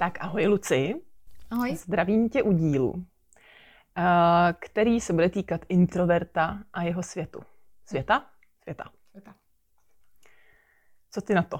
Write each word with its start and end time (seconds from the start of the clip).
Tak 0.00 0.18
ahoj 0.20 0.46
Luci. 0.46 0.94
Ahoj. 1.50 1.76
Zdravím 1.76 2.28
tě 2.28 2.42
u 2.42 2.52
dílu, 2.52 3.04
eh, 3.98 4.54
který 4.58 5.00
se 5.00 5.12
bude 5.12 5.28
týkat 5.28 5.60
introverta 5.68 6.58
a 6.72 6.82
jeho 6.82 7.02
světu. 7.02 7.40
Světa? 7.86 8.26
Světa. 8.62 8.84
Světa. 9.10 9.34
Co 11.10 11.20
ty 11.20 11.34
na 11.34 11.42
to? 11.42 11.58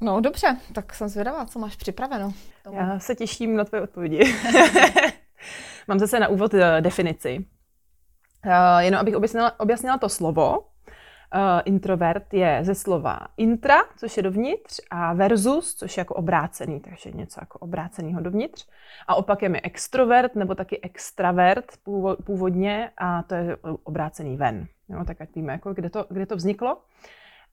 No 0.00 0.20
dobře, 0.20 0.56
tak 0.74 0.94
jsem 0.94 1.08
zvědavá, 1.08 1.46
co 1.46 1.58
máš 1.58 1.76
připraveno. 1.76 2.32
Tomu. 2.64 2.76
Já 2.76 2.98
se 2.98 3.14
těším 3.14 3.56
na 3.56 3.64
tvoje 3.64 3.82
odpovědi. 3.82 4.34
Mám 5.88 5.98
zase 5.98 6.20
na 6.20 6.28
úvod 6.28 6.54
eh, 6.54 6.80
definici. 6.80 7.46
Uh, 8.46 8.78
jenom 8.78 9.00
abych 9.00 9.16
objasnila, 9.16 9.60
objasnila 9.60 9.98
to 9.98 10.08
slovo, 10.08 10.69
introvert 11.64 12.34
je 12.34 12.58
ze 12.62 12.74
slova 12.74 13.18
intra, 13.36 13.78
což 13.96 14.16
je 14.16 14.22
dovnitř, 14.22 14.80
a 14.90 15.12
versus, 15.12 15.74
což 15.74 15.96
je 15.96 16.00
jako 16.00 16.14
obrácený, 16.14 16.80
takže 16.80 17.10
něco 17.10 17.40
jako 17.42 17.58
obrácenýho 17.58 18.20
dovnitř. 18.20 18.68
A 19.06 19.14
opakem 19.14 19.54
je 19.54 19.60
extrovert 19.64 20.34
nebo 20.34 20.54
taky 20.54 20.80
extravert 20.80 21.64
původně 22.24 22.90
a 22.98 23.22
to 23.22 23.34
je 23.34 23.56
obrácený 23.84 24.36
ven. 24.36 24.66
Jo, 24.88 25.04
tak 25.04 25.20
ať 25.20 25.34
víme, 25.34 25.52
jako 25.52 25.74
kde, 25.74 25.90
to, 25.90 26.06
kde 26.08 26.26
to 26.26 26.36
vzniklo. 26.36 26.78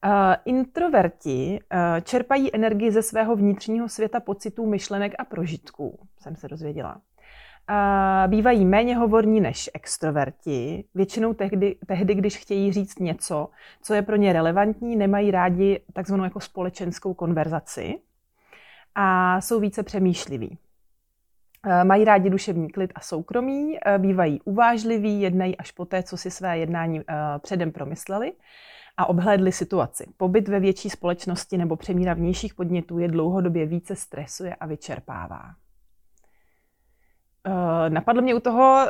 Uh, 0.05 0.11
introverti 0.45 1.59
uh, 1.73 2.01
čerpají 2.01 2.55
energii 2.55 2.91
ze 2.91 3.01
svého 3.01 3.35
vnitřního 3.35 3.89
světa 3.89 4.19
pocitů, 4.19 4.65
myšlenek 4.65 5.13
a 5.19 5.25
prožitků, 5.25 5.99
jsem 6.19 6.35
se 6.35 6.47
dozvěděla 6.47 7.01
bývají 8.27 8.65
méně 8.65 8.95
hovorní 8.95 9.41
než 9.41 9.69
extroverti. 9.73 10.83
Většinou 10.95 11.33
tehdy, 11.33 11.75
tehdy, 11.87 12.15
když 12.15 12.37
chtějí 12.37 12.73
říct 12.73 12.99
něco, 12.99 13.49
co 13.81 13.93
je 13.93 14.01
pro 14.01 14.15
ně 14.15 14.33
relevantní, 14.33 14.95
nemají 14.95 15.31
rádi 15.31 15.81
takzvanou 15.93 16.23
jako 16.23 16.39
společenskou 16.39 17.13
konverzaci 17.13 17.99
a 18.95 19.41
jsou 19.41 19.59
více 19.59 19.83
přemýšliví. 19.83 20.57
Mají 21.83 22.05
rádi 22.05 22.29
duševní 22.29 22.69
klid 22.69 22.91
a 22.95 22.99
soukromí, 22.99 23.77
bývají 23.97 24.41
uvážliví, 24.41 25.21
jednají 25.21 25.57
až 25.57 25.71
poté, 25.71 26.03
co 26.03 26.17
si 26.17 26.31
své 26.31 26.57
jednání 26.57 27.01
předem 27.39 27.71
promysleli 27.71 28.33
a 28.97 29.05
obhlédli 29.05 29.51
situaci. 29.51 30.05
Pobyt 30.17 30.47
ve 30.47 30.59
větší 30.59 30.89
společnosti 30.89 31.57
nebo 31.57 31.75
přemíra 31.75 32.13
vnějších 32.13 32.53
podnětů 32.53 32.99
je 32.99 33.07
dlouhodobě 33.07 33.65
více 33.65 33.95
stresuje 33.95 34.55
a 34.55 34.65
vyčerpává. 34.65 35.41
Uh, 37.47 37.53
napadl 37.89 38.21
mě 38.21 38.35
u 38.35 38.39
toho 38.39 38.85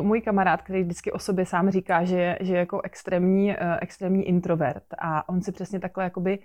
uh, 0.00 0.06
můj 0.06 0.20
kamarád, 0.20 0.62
který 0.62 0.82
vždycky 0.82 1.12
o 1.12 1.18
sobě 1.18 1.46
sám 1.46 1.70
říká, 1.70 2.04
že, 2.04 2.36
že 2.40 2.54
je 2.54 2.58
jako 2.58 2.80
extrémní, 2.80 3.48
uh, 3.50 3.56
extrémní 3.80 4.28
introvert. 4.28 4.84
A 4.98 5.28
on 5.28 5.42
si 5.42 5.52
přesně 5.52 5.80
takhle 5.80 6.04
jakoby 6.04 6.38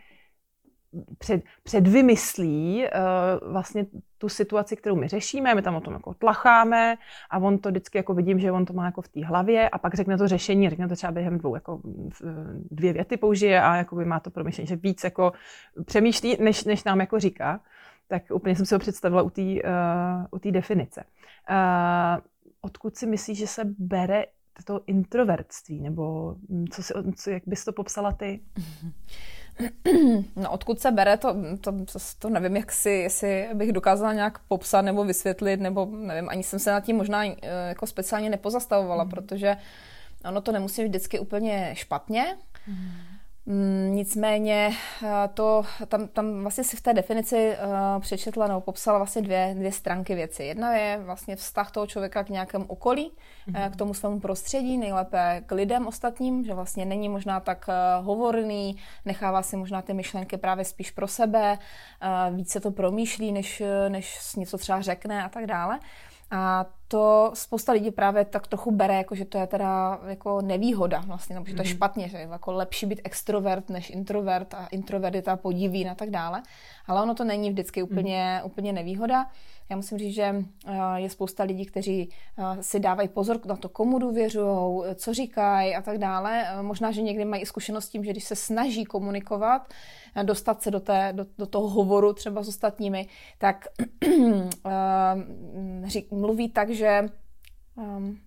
před, 1.17 1.43
předvymyslí 1.63 2.83
uh, 2.83 3.51
vlastně 3.51 3.85
tu 4.17 4.29
situaci, 4.29 4.75
kterou 4.75 4.95
my 4.95 5.07
řešíme, 5.07 5.55
my 5.55 5.61
tam 5.61 5.75
o 5.75 5.81
tom 5.81 5.93
jako 5.93 6.13
tlacháme 6.13 6.95
a 7.29 7.37
on 7.37 7.57
to 7.57 7.69
vždycky 7.69 7.97
jako 7.97 8.13
vidím, 8.13 8.39
že 8.39 8.51
on 8.51 8.65
to 8.65 8.73
má 8.73 8.85
jako 8.85 9.01
v 9.01 9.07
té 9.07 9.25
hlavě 9.25 9.69
a 9.69 9.77
pak 9.77 9.93
řekne 9.93 10.17
to 10.17 10.27
řešení, 10.27 10.69
řekne 10.69 10.87
to 10.87 10.95
třeba 10.95 11.11
během 11.11 11.37
dvou, 11.37 11.55
jako 11.55 11.81
dvě 12.71 12.93
věty 12.93 13.17
použije 13.17 13.61
a 13.61 13.75
jakoby 13.75 14.05
má 14.05 14.19
to 14.19 14.29
promyšlení, 14.29 14.67
že 14.67 14.75
víc 14.75 15.03
jako 15.03 15.31
přemýšlí, 15.85 16.37
než, 16.39 16.63
než 16.63 16.83
nám 16.83 16.99
jako 16.99 17.19
říká 17.19 17.59
tak 18.07 18.23
úplně 18.33 18.55
jsem 18.55 18.65
si 18.65 18.75
ho 18.75 18.79
představila 18.79 19.21
u 19.21 19.29
té 19.29 19.41
uh, 19.41 20.51
definice. 20.51 21.03
Uh, 21.49 22.23
odkud 22.61 22.97
si 22.97 23.05
myslíš, 23.05 23.37
že 23.37 23.47
se 23.47 23.61
bere 23.77 24.25
to 24.63 24.81
introvertství, 24.87 25.81
nebo 25.81 26.35
hm, 26.49 26.65
co 26.71 26.83
si, 26.83 26.93
co, 27.15 27.29
jak 27.29 27.43
bys 27.45 27.65
to 27.65 27.73
popsala 27.73 28.11
ty? 28.11 28.39
No, 30.35 30.51
odkud 30.51 30.79
se 30.79 30.91
bere, 30.91 31.17
to, 31.17 31.35
to, 31.61 31.71
to, 31.71 31.99
to 32.19 32.29
nevím, 32.29 32.55
jak 32.55 32.71
si, 32.71 32.89
jestli 32.89 33.49
bych 33.53 33.71
dokázala 33.71 34.13
nějak 34.13 34.39
popsat 34.39 34.81
nebo 34.81 35.03
vysvětlit, 35.03 35.59
nebo 35.59 35.85
nevím, 35.85 36.29
ani 36.29 36.43
jsem 36.43 36.59
se 36.59 36.71
nad 36.71 36.83
tím 36.83 36.95
možná 36.95 37.25
eh, 37.25 37.37
jako 37.67 37.87
speciálně 37.87 38.29
nepozastavovala, 38.29 39.03
mm. 39.03 39.09
protože 39.09 39.57
ono 40.25 40.41
to 40.41 40.51
nemusí 40.51 40.81
být 40.81 40.87
vždycky 40.87 41.19
úplně 41.19 41.71
špatně. 41.73 42.37
Mm. 42.67 43.14
Mm, 43.47 43.91
nicméně 43.95 44.71
eh, 45.03 45.29
to, 45.33 45.63
tam, 45.87 46.07
tam 46.07 46.41
vlastně 46.41 46.63
si 46.63 46.77
v 46.77 46.81
té 46.81 46.93
definici 46.93 47.57
uh, 47.95 48.01
přečetla 48.01 48.47
nebo 48.47 48.61
popsala 48.61 48.97
vlastně 48.97 49.21
dvě, 49.21 49.53
dvě 49.57 49.71
stránky 49.71 50.15
věci. 50.15 50.43
Jedna 50.43 50.75
je 50.75 50.97
vlastně 50.97 51.35
vztah 51.35 51.71
toho 51.71 51.87
člověka 51.87 52.23
k 52.23 52.29
nějakému 52.29 52.65
okolí, 52.67 53.11
mm-hmm. 53.47 53.71
k 53.71 53.75
tomu 53.75 53.93
svému 53.93 54.19
prostředí, 54.19 54.77
nejlépe 54.77 55.43
k 55.45 55.51
lidem 55.51 55.87
ostatním, 55.87 56.43
že 56.43 56.53
vlastně 56.53 56.85
není 56.85 57.09
možná 57.09 57.39
tak 57.39 57.65
uh, 57.67 58.05
hovorný, 58.05 58.77
nechává 59.05 59.41
si 59.41 59.57
možná 59.57 59.81
ty 59.81 59.93
myšlenky 59.93 60.37
právě 60.37 60.65
spíš 60.65 60.91
pro 60.91 61.07
sebe, 61.07 61.57
uh, 61.57 62.35
více 62.35 62.59
to 62.59 62.71
promýšlí, 62.71 63.31
než, 63.31 63.63
než 63.89 64.35
něco 64.35 64.57
třeba 64.57 64.81
řekne 64.81 65.23
a 65.23 65.29
tak 65.29 65.45
dále. 65.45 65.79
A 66.31 66.65
to 66.87 67.31
spousta 67.33 67.71
lidí 67.71 67.91
právě 67.91 68.25
tak 68.25 68.47
trochu 68.47 68.71
bere, 68.71 68.95
jako 68.95 69.15
že 69.15 69.25
to 69.25 69.37
je 69.37 69.47
teda 69.47 69.99
jako 70.07 70.41
nevýhoda 70.41 71.03
vlastně, 71.07 71.33
nebo 71.33 71.45
že 71.45 71.53
to 71.53 71.61
je 71.61 71.67
mhm. 71.67 71.75
špatně, 71.75 72.09
že 72.09 72.17
je 72.17 72.27
jako 72.31 72.51
lepší 72.51 72.85
být 72.85 73.01
extrovert 73.03 73.69
než 73.69 73.89
introvert 73.89 74.53
a 74.53 74.67
introvert 74.67 75.15
je 75.15 75.21
ta 75.21 75.35
podiví 75.35 75.87
a 75.87 75.95
tak 75.95 76.09
dále. 76.09 76.43
Ale 76.87 77.01
ono 77.01 77.15
to 77.15 77.23
není 77.23 77.49
vždycky 77.49 77.83
úplně, 77.83 78.39
mm. 78.41 78.45
úplně 78.45 78.73
nevýhoda. 78.73 79.27
Já 79.69 79.75
musím 79.75 79.97
říct, 79.97 80.15
že 80.15 80.35
eh, 80.67 80.73
je 80.95 81.09
spousta 81.09 81.43
lidí, 81.43 81.65
kteří 81.65 82.09
eh, 82.37 82.63
si 82.63 82.79
dávají 82.79 83.09
pozor 83.09 83.45
na 83.45 83.55
to, 83.55 83.69
komu 83.69 83.99
důvěřují, 83.99 84.95
co 84.95 85.13
říkají 85.13 85.75
a 85.75 85.81
tak 85.81 85.97
dále. 85.97 86.47
Eh, 86.47 86.61
možná, 86.61 86.91
že 86.91 87.01
někdy 87.01 87.25
mají 87.25 87.45
zkušenost 87.45 87.85
s 87.85 87.89
tím, 87.89 88.03
že 88.03 88.11
když 88.11 88.23
se 88.23 88.35
snaží 88.35 88.85
komunikovat, 88.85 89.73
dostat 90.23 90.61
se 90.61 90.71
do, 90.71 90.79
té, 90.79 91.13
do, 91.13 91.25
do 91.37 91.45
toho 91.45 91.69
hovoru 91.69 92.13
třeba 92.13 92.43
s 92.43 92.47
ostatními, 92.47 93.07
tak 93.37 93.67
mluví 96.11 96.49
tak, 96.49 96.69
že 96.69 97.09
um, 97.75 98.19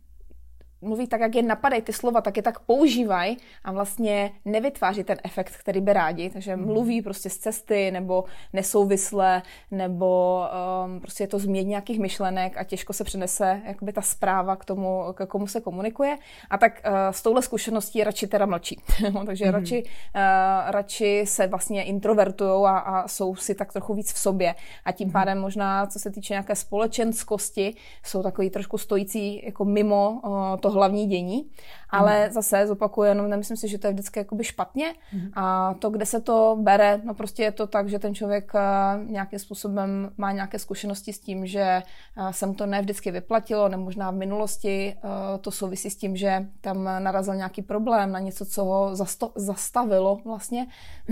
mluví 0.83 1.07
tak, 1.07 1.21
jak 1.21 1.35
je 1.35 1.43
napadají 1.43 1.83
ty 1.83 1.93
slova, 1.93 2.21
tak 2.21 2.37
je 2.37 2.43
tak 2.43 2.59
používají 2.59 3.37
a 3.65 3.73
vlastně 3.73 4.31
nevytváří 4.45 5.05
ten 5.05 5.17
efekt, 5.25 5.57
který 5.57 5.81
by 5.81 5.93
rádi. 5.93 6.31
Takže 6.31 6.57
mm. 6.57 6.67
mluví 6.67 7.03
prostě 7.03 7.31
z 7.31 7.39
cesty 7.39 7.91
nebo 7.91 8.25
nesouvisle, 8.53 9.43
nebo 9.71 10.43
um, 10.85 11.01
prostě 11.01 11.25
je 11.25 11.29
to 11.29 11.39
změn 11.39 11.69
nějakých 11.69 11.99
myšlenek 11.99 12.57
a 12.57 12.65
těžko 12.65 12.93
se 12.93 13.05
přenese 13.05 13.61
jakoby 13.67 13.93
ta 13.93 14.03
zpráva 14.03 14.57
k 14.57 14.65
tomu, 14.65 15.05
k 15.15 15.27
komu 15.27 15.47
se 15.47 15.61
komunikuje. 15.61 16.17
A 16.51 16.59
tak 16.59 16.83
uh, 16.87 16.93
s 17.11 17.23
touhle 17.23 17.43
zkušeností 17.43 18.05
radši 18.05 18.27
teda 18.27 18.47
mlčí. 18.47 18.81
Takže 19.27 19.45
mm. 19.45 19.51
radši, 19.51 19.83
uh, 19.83 20.71
radši 20.71 21.25
se 21.27 21.47
vlastně 21.47 21.83
introvertují 21.83 22.65
a, 22.67 22.79
a 22.79 23.09
jsou 23.09 23.37
si 23.37 23.55
tak 23.55 23.73
trochu 23.73 23.95
víc 23.95 24.13
v 24.13 24.19
sobě. 24.19 24.55
A 24.85 24.93
tím 24.93 25.09
mm. 25.09 25.13
pádem 25.13 25.41
možná, 25.41 25.87
co 25.87 25.99
se 25.99 26.11
týče 26.11 26.35
nějaké 26.35 26.57
společenskosti, 26.57 27.75
jsou 28.05 28.23
takový 28.23 28.51
trošku 28.51 28.79
stojící 28.79 29.47
jako 29.47 29.65
mimo 29.65 30.21
uh, 30.25 30.57
to 30.61 30.68
to 30.69 30.75
hlavní 30.75 31.07
dění, 31.07 31.51
ale 31.91 32.27
mm. 32.27 32.33
zase 32.33 32.67
zopakuju, 32.67 33.09
jenom 33.09 33.31
nemyslím 33.31 33.57
si, 33.57 33.69
že 33.69 33.79
to 33.79 33.87
je 33.87 33.93
vždycky 33.93 34.19
jakoby 34.19 34.45
špatně 34.45 34.95
mm. 35.13 35.31
a 35.35 35.75
to, 35.75 35.91
kde 35.91 36.07
se 36.07 36.21
to 36.21 36.57
bere, 36.61 37.01
no 37.05 37.15
prostě 37.15 37.43
je 37.43 37.53
to 37.53 37.67
tak, 37.67 37.89
že 37.89 37.99
ten 37.99 38.15
člověk 38.15 38.53
eh, 38.55 38.61
nějakým 39.05 39.39
způsobem 39.39 40.11
má 40.17 40.33
nějaké 40.33 40.59
zkušenosti 40.59 41.13
s 41.13 41.21
tím, 41.21 41.47
že 41.47 41.61
eh, 41.61 42.33
se 42.33 42.47
mu 42.47 42.55
to 42.55 42.67
ne 42.67 42.81
vždycky 42.81 43.11
vyplatilo, 43.11 43.69
nebo 43.69 43.85
možná 43.85 44.11
v 44.11 44.15
minulosti 44.15 44.95
eh, 44.97 45.39
to 45.39 45.51
souvisí 45.51 45.91
s 45.91 45.97
tím, 45.97 46.17
že 46.17 46.47
tam 46.61 46.85
narazil 46.85 47.35
nějaký 47.35 47.63
problém 47.63 48.13
na 48.13 48.19
něco, 48.19 48.47
co 48.47 48.65
ho 48.65 48.91
zasto- 48.93 49.33
zastavilo 49.37 50.19
vlastně, 50.25 50.67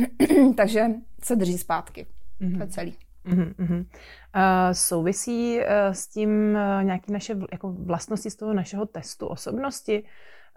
takže 0.56 0.87
se 1.23 1.37
drží 1.37 1.59
zpátky. 1.59 2.06
Mm. 2.41 2.56
To 2.56 2.62
je 2.62 2.69
celý. 2.69 3.06
Mm-hmm. 3.26 3.78
Uh, 3.81 4.73
souvisí 4.73 5.58
uh, 5.58 5.64
s 5.93 6.08
tím 6.08 6.31
uh, 6.78 6.84
nějaké 6.84 7.12
naše 7.12 7.37
jako 7.52 7.73
vlastnosti 7.73 8.31
z 8.31 8.37
toho 8.37 8.55
našeho 8.55 8.87
testu 8.87 9.26
osobnosti? 9.26 10.02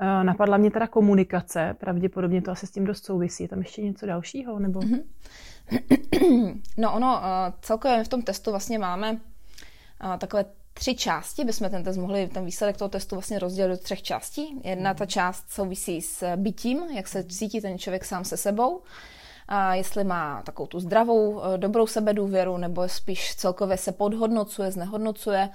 Uh, 0.01 0.24
napadla 0.24 0.57
mě 0.57 0.71
teda 0.71 0.88
komunikace, 0.88 1.75
pravděpodobně 1.80 2.42
to 2.42 2.51
asi 2.51 2.68
s 2.68 2.71
tím 2.71 2.86
dost 2.86 3.06
souvisí. 3.06 3.44
Je 3.44 3.50
tam 3.50 3.60
ještě 3.60 3.81
něco 3.81 4.06
dalšího? 4.06 4.60
Nebo? 4.60 4.80
Mm-hmm. 4.80 5.04
No 6.77 6.94
ono, 6.94 7.13
uh, 7.13 7.24
celkově 7.62 8.04
v 8.04 8.07
tom 8.07 8.21
testu 8.21 8.51
vlastně 8.51 8.80
máme 8.80 9.12
uh, 9.12 9.19
takové 10.18 10.45
tři 10.74 10.95
části, 10.95 11.44
bychom 11.44 11.69
ten 11.69 11.83
test 11.83 11.98
mohli, 11.98 12.27
ten 12.27 12.45
výsledek 12.45 12.77
toho 12.77 12.89
testu 12.89 13.16
vlastně 13.16 13.39
rozdělit 13.39 13.69
do 13.69 13.77
třech 13.77 14.01
částí. 14.01 14.62
Jedna 14.63 14.94
ta 14.94 15.06
část 15.06 15.51
souvisí 15.51 16.01
s 16.01 16.36
bytím, 16.36 16.83
jak 16.95 17.07
se 17.07 17.24
cítí 17.24 17.62
ten 17.62 17.77
člověk 17.77 18.06
sám 18.06 18.25
se 18.25 18.38
sebou, 18.38 18.81
jestli 19.74 20.04
má 20.04 20.42
takovou 20.42 20.68
tu 20.68 20.80
zdravou, 20.80 21.42
dobrou 21.57 21.88
sebedůvěru, 21.88 22.57
nebo 22.57 22.90
spíš 22.90 23.36
celkově 23.36 23.78
se 23.78 23.92
podhodnocuje, 23.92 24.72
znehodnocuje, 24.72 25.50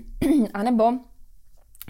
anebo 0.54 0.92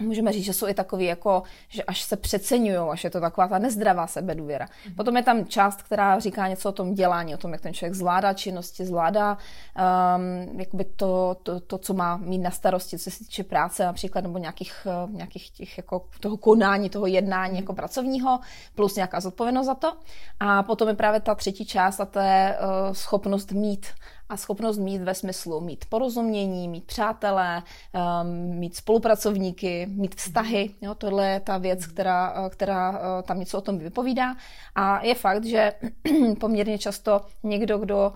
můžeme 0.01 0.31
říct, 0.31 0.45
že 0.45 0.53
jsou 0.53 0.67
i 0.67 0.73
takový 0.73 1.05
jako, 1.05 1.43
že 1.67 1.83
až 1.83 2.03
se 2.03 2.17
přeceňují, 2.17 2.89
až 2.91 3.03
je 3.03 3.09
to 3.09 3.21
taková 3.21 3.47
ta 3.47 3.59
nezdravá 3.59 4.07
sebedůvěra. 4.07 4.67
Mm. 4.87 4.95
Potom 4.95 5.17
je 5.17 5.23
tam 5.23 5.45
část, 5.45 5.81
která 5.81 6.19
říká 6.19 6.47
něco 6.47 6.69
o 6.69 6.71
tom 6.71 6.93
dělání, 6.93 7.35
o 7.35 7.37
tom, 7.37 7.51
jak 7.51 7.61
ten 7.61 7.73
člověk 7.73 7.93
zvládá 7.93 8.33
činnosti, 8.33 8.85
zvládá 8.85 9.37
um, 9.37 10.59
jakoby 10.59 10.85
to, 10.85 11.37
to, 11.43 11.59
to, 11.59 11.77
co 11.77 11.93
má 11.93 12.17
mít 12.17 12.37
na 12.37 12.51
starosti, 12.51 12.99
co 12.99 13.11
se 13.11 13.19
týče 13.19 13.43
práce 13.43 13.85
například, 13.85 14.21
nebo 14.21 14.37
nějakých, 14.37 14.87
uh, 15.05 15.11
nějakých 15.11 15.49
těch, 15.49 15.77
jako 15.77 16.05
toho 16.19 16.37
konání, 16.37 16.89
toho 16.89 17.07
jednání 17.07 17.53
mm. 17.53 17.59
jako 17.59 17.73
pracovního, 17.73 18.39
plus 18.75 18.95
nějaká 18.95 19.19
zodpovědnost 19.19 19.65
za 19.65 19.75
to. 19.75 19.93
A 20.39 20.63
potom 20.63 20.87
je 20.87 20.93
právě 20.93 21.19
ta 21.19 21.35
třetí 21.35 21.65
část 21.65 21.99
a 21.99 22.05
to 22.05 22.19
je 22.19 22.57
uh, 22.59 22.93
schopnost 22.93 23.51
mít 23.51 23.85
a 24.29 24.37
schopnost 24.37 24.77
mít 24.77 25.01
ve 25.01 25.13
smyslu 25.13 25.61
mít 25.61 25.85
porozumění, 25.85 26.67
mít 26.67 26.83
přátelé, 26.85 27.63
um, 27.93 28.29
mít 28.59 28.75
spolupracovníky, 28.75 29.87
mít 29.89 30.15
vztahy. 30.15 30.69
Jo, 30.81 30.95
tohle 30.95 31.27
je 31.27 31.39
ta 31.39 31.57
věc, 31.57 31.87
která, 31.87 32.49
která 32.49 32.89
uh, 32.89 32.97
tam 33.23 33.39
něco 33.39 33.57
o 33.57 33.61
tom 33.61 33.77
vypovídá. 33.77 34.35
A 34.75 35.05
je 35.05 35.15
fakt, 35.15 35.45
že 35.45 35.73
poměrně 36.39 36.77
často 36.77 37.21
někdo, 37.43 37.77
kdo 37.77 38.13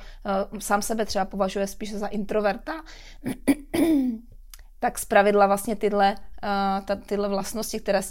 uh, 0.52 0.60
sám 0.60 0.82
sebe 0.82 1.06
třeba 1.06 1.26
považuje 1.26 1.68
spíše 1.68 1.98
za 1.98 2.08
introverta, 2.08 2.74
tak 4.80 5.00
zpravidla 5.00 5.48
vlastně 5.48 5.76
tyhle, 5.76 6.16
uh, 6.90 6.96
tyhle 7.06 7.30
vlastnosti, 7.30 7.80
které 7.80 8.02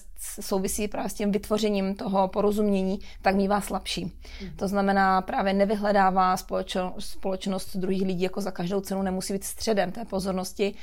souvisí 0.41 0.89
právě 0.89 1.11
s 1.11 1.15
tím 1.15 1.33
vytvořením 1.33 1.95
toho 1.95 2.29
porozumění, 2.29 2.99
tak 3.23 3.35
mývá 3.35 3.61
slabší. 3.61 4.05
Mm. 4.05 4.57
To 4.57 4.69
znamená 4.69 5.23
právě 5.23 5.53
nevyhledává 5.53 6.37
společnost, 6.37 7.11
společnost 7.11 7.77
druhých 7.77 8.03
lidí 8.03 8.23
jako 8.23 8.41
za 8.41 8.51
každou 8.51 8.81
cenu, 8.81 9.03
nemusí 9.03 9.33
být 9.33 9.45
středem 9.45 9.93
té 9.93 10.05
pozornosti. 10.05 10.75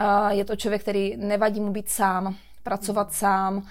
Uh, 0.00 0.28
je 0.28 0.44
to 0.44 0.56
člověk, 0.56 0.82
který 0.82 1.16
nevadí 1.16 1.60
mu 1.60 1.70
být 1.70 1.88
sám, 1.88 2.36
pracovat 2.62 3.06
mm. 3.06 3.12
sám, 3.14 3.62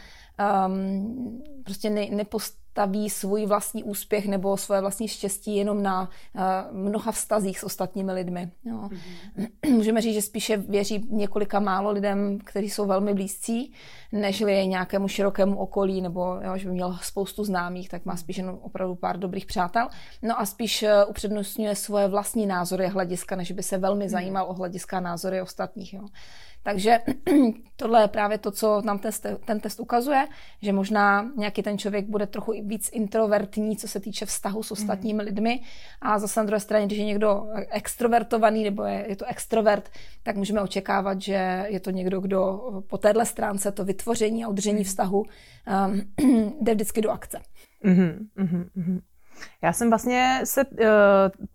um, 0.68 1.44
prostě 1.64 1.90
ne, 1.90 2.06
nepost, 2.12 2.63
staví 2.74 3.10
svůj 3.10 3.46
vlastní 3.46 3.84
úspěch 3.84 4.28
nebo 4.28 4.58
svoje 4.58 4.82
vlastní 4.82 5.08
štěstí 5.08 5.56
jenom 5.56 5.84
na 5.84 6.10
uh, 6.36 6.42
mnoha 6.78 7.12
vztazích 7.12 7.60
s 7.60 7.64
ostatními 7.64 8.12
lidmi. 8.12 8.52
Jo. 8.66 8.76
Mm-hmm. 8.76 9.76
Můžeme 9.76 10.02
říct, 10.02 10.14
že 10.14 10.22
spíše 10.22 10.58
věří 10.58 11.08
několika 11.10 11.60
málo 11.60 11.92
lidem, 11.92 12.40
kteří 12.44 12.70
jsou 12.70 12.86
velmi 12.86 13.14
blízcí, 13.14 13.74
nežli 14.12 14.68
nějakému 14.68 15.08
širokému 15.08 15.58
okolí, 15.58 16.02
nebo 16.02 16.40
jo, 16.44 16.58
že 16.58 16.68
by 16.68 16.74
měl 16.74 16.98
spoustu 17.02 17.44
známých, 17.44 17.90
tak 17.90 18.06
má 18.06 18.18
spíš 18.18 18.38
jenom 18.38 18.60
opravdu 18.62 18.96
pár 18.96 19.20
dobrých 19.20 19.46
přátel. 19.46 19.88
No 20.22 20.40
a 20.40 20.46
spíš 20.46 20.84
uh, 20.84 20.90
upřednostňuje 21.10 21.76
svoje 21.76 22.08
vlastní 22.08 22.46
názory 22.46 22.86
a 22.86 22.90
hlediska, 22.90 23.36
než 23.36 23.52
by 23.52 23.64
se 23.64 23.78
velmi 23.78 24.06
mhm. 24.06 24.12
zajímal 24.12 24.50
o 24.50 24.54
hlediska 24.54 25.00
názory 25.00 25.42
ostatních. 25.42 25.94
Jo. 25.94 26.08
Takže 26.64 27.00
tohle 27.76 28.02
je 28.02 28.08
právě 28.08 28.38
to, 28.38 28.52
co 28.52 28.82
nám 28.82 29.00
test, 29.00 29.26
ten 29.46 29.60
test 29.60 29.80
ukazuje, 29.80 30.28
že 30.62 30.74
možná 30.74 31.32
nějaký 31.38 31.64
ten 31.64 31.78
člověk 31.78 32.06
bude 32.06 32.28
trochu 32.28 32.52
víc 32.52 32.90
introvertní, 32.94 33.78
co 33.78 33.88
se 33.88 34.00
týče 34.00 34.26
vztahu 34.26 34.64
s 34.64 34.72
ostatními 34.72 35.24
mm. 35.24 35.26
lidmi. 35.26 35.62
A 36.02 36.20
zase 36.20 36.40
na 36.40 36.46
druhé 36.46 36.60
straně, 36.60 36.86
když 36.86 36.98
je 36.98 37.06
někdo 37.06 37.46
extrovertovaný 37.70 38.64
nebo 38.64 38.84
je, 38.84 39.06
je 39.08 39.16
to 39.16 39.26
extrovert, 39.26 39.90
tak 40.24 40.36
můžeme 40.36 40.62
očekávat, 40.62 41.22
že 41.22 41.66
je 41.68 41.80
to 41.80 41.90
někdo, 41.90 42.20
kdo 42.20 42.62
po 42.88 42.98
téhle 42.98 43.26
stránce 43.26 43.72
to 43.72 43.86
vytvoření 43.86 44.44
a 44.44 44.48
udržení 44.48 44.78
mm. 44.80 44.84
vztahu 44.84 45.20
um, 45.20 46.02
jde 46.62 46.74
vždycky 46.74 47.02
do 47.02 47.10
akce. 47.10 47.40
Mm-hmm, 47.86 48.18
mm-hmm. 48.38 49.00
Já 49.62 49.74
jsem 49.74 49.90
vlastně 49.90 50.42
se 50.44 50.66
uh, 50.66 50.88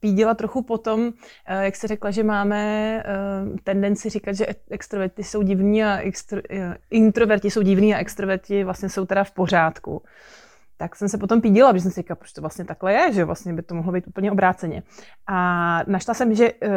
pídila 0.01 0.35
trochu 0.35 0.63
potom, 0.63 1.01
uh, 1.01 1.13
jak 1.61 1.77
se 1.77 1.87
řekla, 1.87 2.11
že 2.11 2.23
máme 2.23 3.03
uh, 3.51 3.57
tendenci 3.65 4.11
říkat, 4.11 4.33
že 4.33 4.47
extroverti 4.71 5.25
jsou 5.25 5.43
divní 5.43 5.85
a 5.85 5.97
extro, 5.99 6.41
uh, 6.51 6.75
introverti 6.91 7.51
jsou 7.51 7.63
divní 7.63 7.95
a 7.95 7.99
extroverti 7.99 8.65
vlastně 8.65 8.89
jsou 8.89 9.07
teda 9.07 9.25
v 9.25 9.31
pořádku 9.31 10.03
tak 10.79 10.97
jsem 10.97 11.09
se 11.09 11.19
potom 11.19 11.41
pídila, 11.41 11.73
protože 11.73 11.83
jsem 11.83 11.91
si 11.91 12.01
říkala, 12.01 12.17
proč 12.17 12.33
to 12.33 12.41
vlastně 12.41 12.65
takhle 12.65 12.93
je, 12.93 13.13
že 13.13 13.25
vlastně 13.25 13.53
by 13.53 13.63
to 13.63 13.75
mohlo 13.75 13.93
být 13.93 14.07
úplně 14.07 14.33
obráceně. 14.33 14.83
A 15.27 15.83
našla 15.87 16.15
jsem, 16.15 16.35
že 16.35 16.53
uh, 16.53 16.71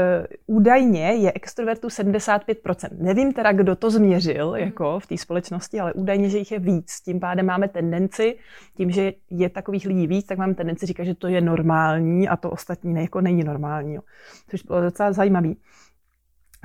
údajně 0.47 1.11
je 1.11 1.31
extrovertů 1.35 1.87
75%. 1.87 2.89
Nevím 2.97 3.33
teda, 3.33 3.51
kdo 3.51 3.75
to 3.75 3.91
změřil 3.91 4.51
mhm. 4.51 4.59
jako 4.59 4.99
v 4.99 5.07
té 5.07 5.17
společnosti, 5.17 5.79
ale 5.79 5.93
údajně, 5.93 6.29
že 6.29 6.37
jich 6.37 6.51
je 6.51 6.59
víc. 6.59 7.01
Tím 7.05 7.19
pádem 7.19 7.45
máme 7.45 7.67
tendenci, 7.67 8.37
tím, 8.77 8.91
že 8.91 9.13
je 9.29 9.49
takových 9.49 9.85
lidí 9.85 10.07
víc, 10.07 10.25
tak 10.25 10.37
máme 10.37 10.53
tendenci 10.53 10.85
říkat, 10.85 11.03
že 11.03 11.15
to 11.15 11.27
je 11.27 11.41
normální 11.41 12.29
a 12.29 12.37
to 12.37 12.49
ostatní 12.49 12.93
ne, 12.93 13.01
jako 13.01 13.21
není 13.21 13.43
normální. 13.43 13.93
Jo. 13.93 14.01
Což 14.49 14.63
bylo 14.63 14.81
docela 14.81 15.11
zajímavý. 15.11 15.57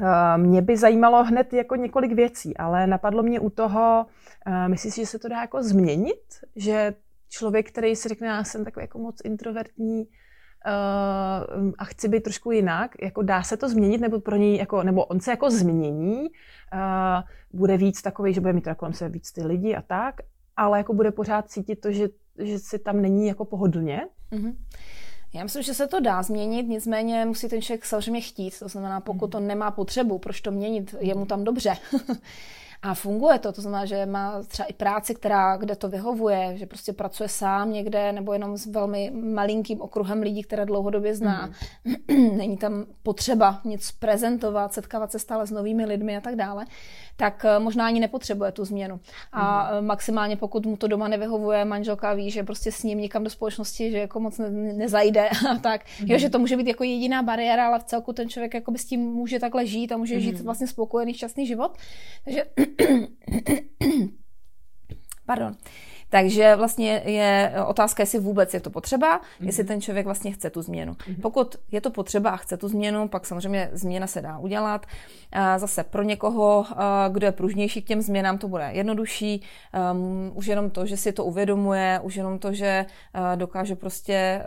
Uh, 0.01 0.43
mě 0.43 0.63
by 0.63 0.77
zajímalo 0.77 1.25
hned 1.25 1.53
jako 1.53 1.77
několik 1.77 2.13
věcí, 2.13 2.57
ale 2.57 2.87
napadlo 2.87 3.23
mě 3.23 3.41
u 3.41 3.51
toho, 3.51 4.07
uh, 4.47 4.69
myslíš, 4.69 4.95
že 4.95 5.07
se 5.07 5.19
to 5.19 5.29
dá 5.29 5.41
jako 5.41 5.63
změnit? 5.63 6.23
Že 6.57 6.95
člověk, 7.29 7.69
který 7.69 7.97
si 7.97 8.09
řekne, 8.09 8.29
já 8.29 8.45
jsem 8.45 8.65
takový 8.65 8.85
jako 8.85 8.99
moc 8.99 9.17
introvertní 9.25 9.99
uh, 10.01 11.73
a 11.79 11.85
chci 11.85 12.09
být 12.09 12.23
trošku 12.23 12.51
jinak, 12.51 12.91
jako 13.03 13.23
dá 13.23 13.43
se 13.43 13.57
to 13.57 13.69
změnit, 13.69 14.01
nebo 14.01 14.21
pro 14.21 14.37
něj, 14.37 14.57
jako, 14.57 14.83
nebo 14.83 15.05
on 15.05 15.21
se 15.21 15.31
jako 15.31 15.51
změní, 15.51 16.21
uh, 16.21 16.29
bude 17.53 17.77
víc 17.77 18.03
takový, 18.03 18.35
že 18.35 18.41
bude 18.41 18.53
mít 18.53 18.69
kolem 18.77 18.95
sebe 18.95 19.11
víc 19.11 19.33
ty 19.33 19.43
lidi 19.45 19.75
a 19.75 19.83
tak, 19.83 20.15
ale 20.57 20.79
jako 20.79 20.95
bude 20.95 21.11
pořád 21.11 21.51
cítit 21.51 21.77
to, 21.77 21.93
že, 21.93 22.09
že 22.39 22.59
si 22.59 22.79
tam 22.79 23.03
není 23.03 23.27
jako 23.27 23.45
pohodlně. 23.45 24.01
Mm-hmm. 24.33 24.57
Já 25.35 25.43
myslím, 25.43 25.63
že 25.63 25.75
se 25.75 25.87
to 25.87 26.01
dá 26.01 26.23
změnit, 26.23 26.63
nicméně 26.63 27.25
musí 27.25 27.49
ten 27.49 27.63
člověk 27.63 27.85
samozřejmě 27.85 28.21
chtít. 28.21 28.59
To 28.59 28.69
znamená, 28.69 29.01
pokud 29.01 29.29
to 29.29 29.41
nemá 29.41 29.71
potřebu, 29.71 30.19
proč 30.19 30.41
to 30.41 30.51
měnit, 30.51 30.95
je 31.01 31.15
mu 31.15 31.27
tam 31.27 31.45
dobře. 31.45 31.75
A 32.83 32.95
funguje 32.95 33.39
to, 33.39 33.53
to 33.53 33.61
znamená, 33.61 33.85
že 33.85 34.07
má 34.07 34.43
třeba 34.43 34.67
i 34.67 34.73
práci, 34.73 35.15
která, 35.15 35.57
kde 35.57 35.77
to 35.77 35.89
vyhovuje, 35.89 36.53
že 36.55 36.67
prostě 36.67 36.93
pracuje 36.93 37.29
sám 37.29 37.73
někde 37.73 38.13
nebo 38.13 38.33
jenom 38.33 38.57
s 38.57 38.67
velmi 38.67 39.13
malinkým 39.15 39.81
okruhem 39.81 40.23
lidí, 40.23 40.43
které 40.43 40.67
dlouhodobě 40.67 41.15
zná. 41.15 41.51
Mm. 41.85 42.37
Není 42.37 42.57
tam 42.57 42.85
potřeba 43.03 43.61
nic 43.65 43.93
prezentovat, 43.93 44.73
setkávat 44.73 45.13
se 45.13 45.19
stále 45.19 45.47
s 45.47 45.51
novými 45.51 45.85
lidmi 45.85 46.17
a 46.17 46.21
tak 46.21 46.37
dále, 46.37 46.67
tak 47.17 47.45
eh, 47.45 47.59
možná 47.59 47.87
ani 47.87 48.01
nepotřebuje 48.01 48.53
tu 48.53 48.65
změnu. 48.65 49.01
A 49.33 49.71
mm. 49.81 49.87
maximálně 49.87 50.37
pokud 50.37 50.67
mu 50.67 50.77
to 50.77 50.89
doma 50.89 51.09
nevyhovuje, 51.09 51.65
manželka 51.65 52.15
ví, 52.15 52.31
že 52.31 52.43
prostě 52.43 52.73
s 52.73 52.83
ním 52.83 52.99
někam 52.99 53.25
do 53.25 53.31
společnosti, 53.31 53.91
že 53.91 53.99
jako 53.99 54.21
moc 54.21 54.39
ne, 54.39 54.51
nezajde 54.51 55.29
a 55.51 55.55
tak. 55.55 55.85
Mm. 56.01 56.11
Jo, 56.11 56.19
že 56.19 56.31
to 56.31 56.39
může 56.39 56.57
být 56.57 56.67
jako 56.67 56.85
jediná 56.85 57.23
bariéra, 57.23 57.67
ale 57.67 57.79
v 57.79 57.85
celku 57.85 58.13
ten 58.13 58.29
člověk 58.29 58.55
jako 58.55 58.73
s 58.77 58.85
tím 58.85 59.01
může 59.01 59.41
takhle 59.41 59.67
žít 59.67 59.93
a 59.93 59.97
může 59.97 60.15
mm. 60.15 60.21
žít 60.21 60.41
vlastně 60.41 60.67
spokojený, 60.67 61.15
šťastný 61.15 61.47
život. 61.47 61.77
Takže 62.25 62.45
Perdón. 65.27 65.59
Takže 66.11 66.57
vlastně 66.57 67.03
je 67.05 67.53
otázka, 67.67 68.03
jestli 68.03 68.19
vůbec 68.19 68.55
je 68.55 68.61
to 68.61 68.71
potřeba, 68.71 69.19
mm-hmm. 69.19 69.47
jestli 69.47 69.65
ten 69.65 69.81
člověk 69.81 70.07
vlastně 70.07 70.33
chce 70.33 70.51
tu 70.51 70.63
změnu. 70.63 70.93
Mm-hmm. 70.93 71.21
Pokud 71.23 71.57
je 71.73 71.81
to 71.81 71.91
potřeba 71.91 72.31
a 72.31 72.37
chce 72.37 72.57
tu 72.57 72.69
změnu, 72.69 73.09
pak 73.09 73.27
samozřejmě 73.27 73.71
změna 73.73 74.07
se 74.07 74.23
dá 74.23 74.39
udělat. 74.39 74.87
Zase 75.57 75.85
pro 75.85 76.03
někoho, 76.03 76.67
kdo 77.09 77.27
je 77.27 77.33
pružnější 77.33 77.83
k 77.83 77.87
těm 77.87 78.01
změnám, 78.01 78.39
to 78.39 78.49
bude 78.49 78.69
jednodušší. 78.73 79.43
Um, 79.93 80.33
už 80.35 80.47
jenom 80.47 80.71
to, 80.71 80.87
že 80.87 80.97
si 80.97 81.13
to 81.13 81.25
uvědomuje, 81.25 82.01
už 82.03 82.17
jenom 82.17 82.39
to, 82.39 82.53
že 82.53 82.87
dokáže 83.35 83.77
prostě 83.77 84.43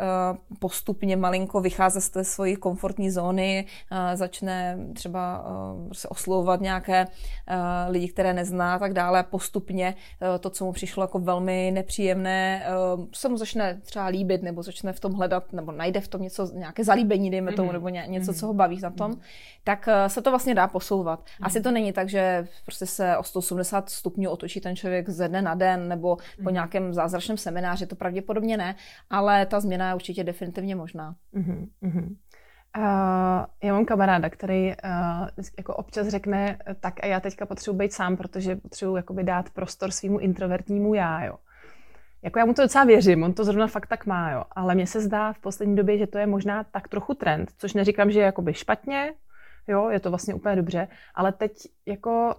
postupně 0.59 1.17
malinko 1.17 1.61
vycházet 1.61 2.01
z 2.01 2.09
té 2.09 2.23
svojí 2.23 2.55
komfortní 2.55 3.11
zóny, 3.11 3.65
začne 4.13 4.77
třeba 4.93 5.45
se 5.93 6.07
oslovovat 6.07 6.61
nějaké 6.61 7.07
lidi, 7.87 8.07
které 8.07 8.33
nezná 8.33 8.75
a 8.75 8.79
tak 8.79 8.93
dále. 8.93 9.23
Postupně 9.23 9.95
to, 10.39 10.49
co 10.49 10.65
mu 10.65 10.71
přišlo 10.71 11.03
jako 11.03 11.19
velmi 11.19 11.48
nepříjemné, 11.71 12.65
uh, 12.95 13.05
se 13.13 13.29
mu 13.29 13.37
začne 13.37 13.81
třeba 13.81 14.05
líbit, 14.05 14.41
nebo 14.43 14.63
začne 14.63 14.93
v 14.93 14.99
tom 14.99 15.13
hledat, 15.13 15.53
nebo 15.53 15.71
najde 15.71 16.01
v 16.01 16.07
tom 16.07 16.21
něco, 16.21 16.51
nějaké 16.53 16.83
zalíbení, 16.83 17.31
dejme 17.31 17.51
tomu, 17.51 17.69
mm-hmm. 17.69 17.73
nebo 17.73 17.89
ně, 17.89 18.03
něco, 18.07 18.33
co 18.33 18.47
ho 18.47 18.53
baví 18.53 18.79
na 18.81 18.89
tom, 18.89 19.11
mm-hmm. 19.11 19.21
tak 19.63 19.87
uh, 19.87 20.07
se 20.07 20.21
to 20.21 20.29
vlastně 20.29 20.55
dá 20.55 20.67
posouvat. 20.67 21.19
Mm-hmm. 21.19 21.45
Asi 21.45 21.61
to 21.61 21.71
není 21.71 21.93
tak, 21.93 22.09
že 22.09 22.47
prostě 22.65 22.85
se 22.85 23.17
o 23.17 23.23
180 23.23 23.89
stupňů 23.89 24.29
otočí 24.29 24.61
ten 24.61 24.75
člověk 24.75 25.09
ze 25.09 25.27
dne 25.27 25.41
na 25.41 25.55
den, 25.55 25.87
nebo 25.87 26.15
mm-hmm. 26.15 26.43
po 26.43 26.49
nějakém 26.49 26.93
zázračném 26.93 27.37
semináři, 27.37 27.87
to 27.87 27.95
pravděpodobně 27.95 28.57
ne, 28.57 28.75
ale 29.09 29.45
ta 29.45 29.59
změna 29.59 29.89
je 29.89 29.95
určitě 29.95 30.23
definitivně 30.23 30.75
možná. 30.75 31.15
Mm-hmm. 31.33 32.15
Uh, 32.77 32.83
já 33.63 33.73
mám 33.73 33.85
kamaráda, 33.85 34.29
který 34.29 34.67
uh, 34.67 35.27
jako 35.57 35.75
občas 35.75 36.07
řekne, 36.07 36.57
tak 36.79 37.03
a 37.03 37.05
já 37.05 37.19
teďka 37.19 37.45
potřebuji 37.45 37.77
být 37.77 37.93
sám, 37.93 38.17
protože 38.17 38.55
potřebuji 38.55 39.23
dát 39.23 39.49
prostor 39.49 39.91
svýmu 39.91 40.19
introvertnímu 40.19 40.93
já, 40.93 41.25
jo. 41.25 41.35
Jako 42.21 42.39
já 42.39 42.45
mu 42.45 42.53
to 42.53 42.61
docela 42.61 42.83
věřím, 42.83 43.23
on 43.23 43.33
to 43.33 43.43
zrovna 43.43 43.67
fakt 43.67 43.87
tak 43.87 44.05
má, 44.05 44.31
jo. 44.31 44.43
Ale 44.51 44.75
mně 44.75 44.87
se 44.87 45.01
zdá 45.01 45.33
v 45.33 45.39
poslední 45.39 45.75
době, 45.75 45.97
že 45.97 46.07
to 46.07 46.17
je 46.17 46.27
možná 46.27 46.63
tak 46.63 46.87
trochu 46.87 47.13
trend, 47.13 47.49
což 47.57 47.73
neříkám, 47.73 48.11
že 48.11 48.19
je 48.19 48.25
jakoby 48.25 48.53
špatně, 48.53 49.13
jo, 49.67 49.89
je 49.89 49.99
to 49.99 50.09
vlastně 50.09 50.33
úplně 50.33 50.55
dobře, 50.55 50.87
ale 51.15 51.31
teď 51.31 51.51
jako 51.85 52.35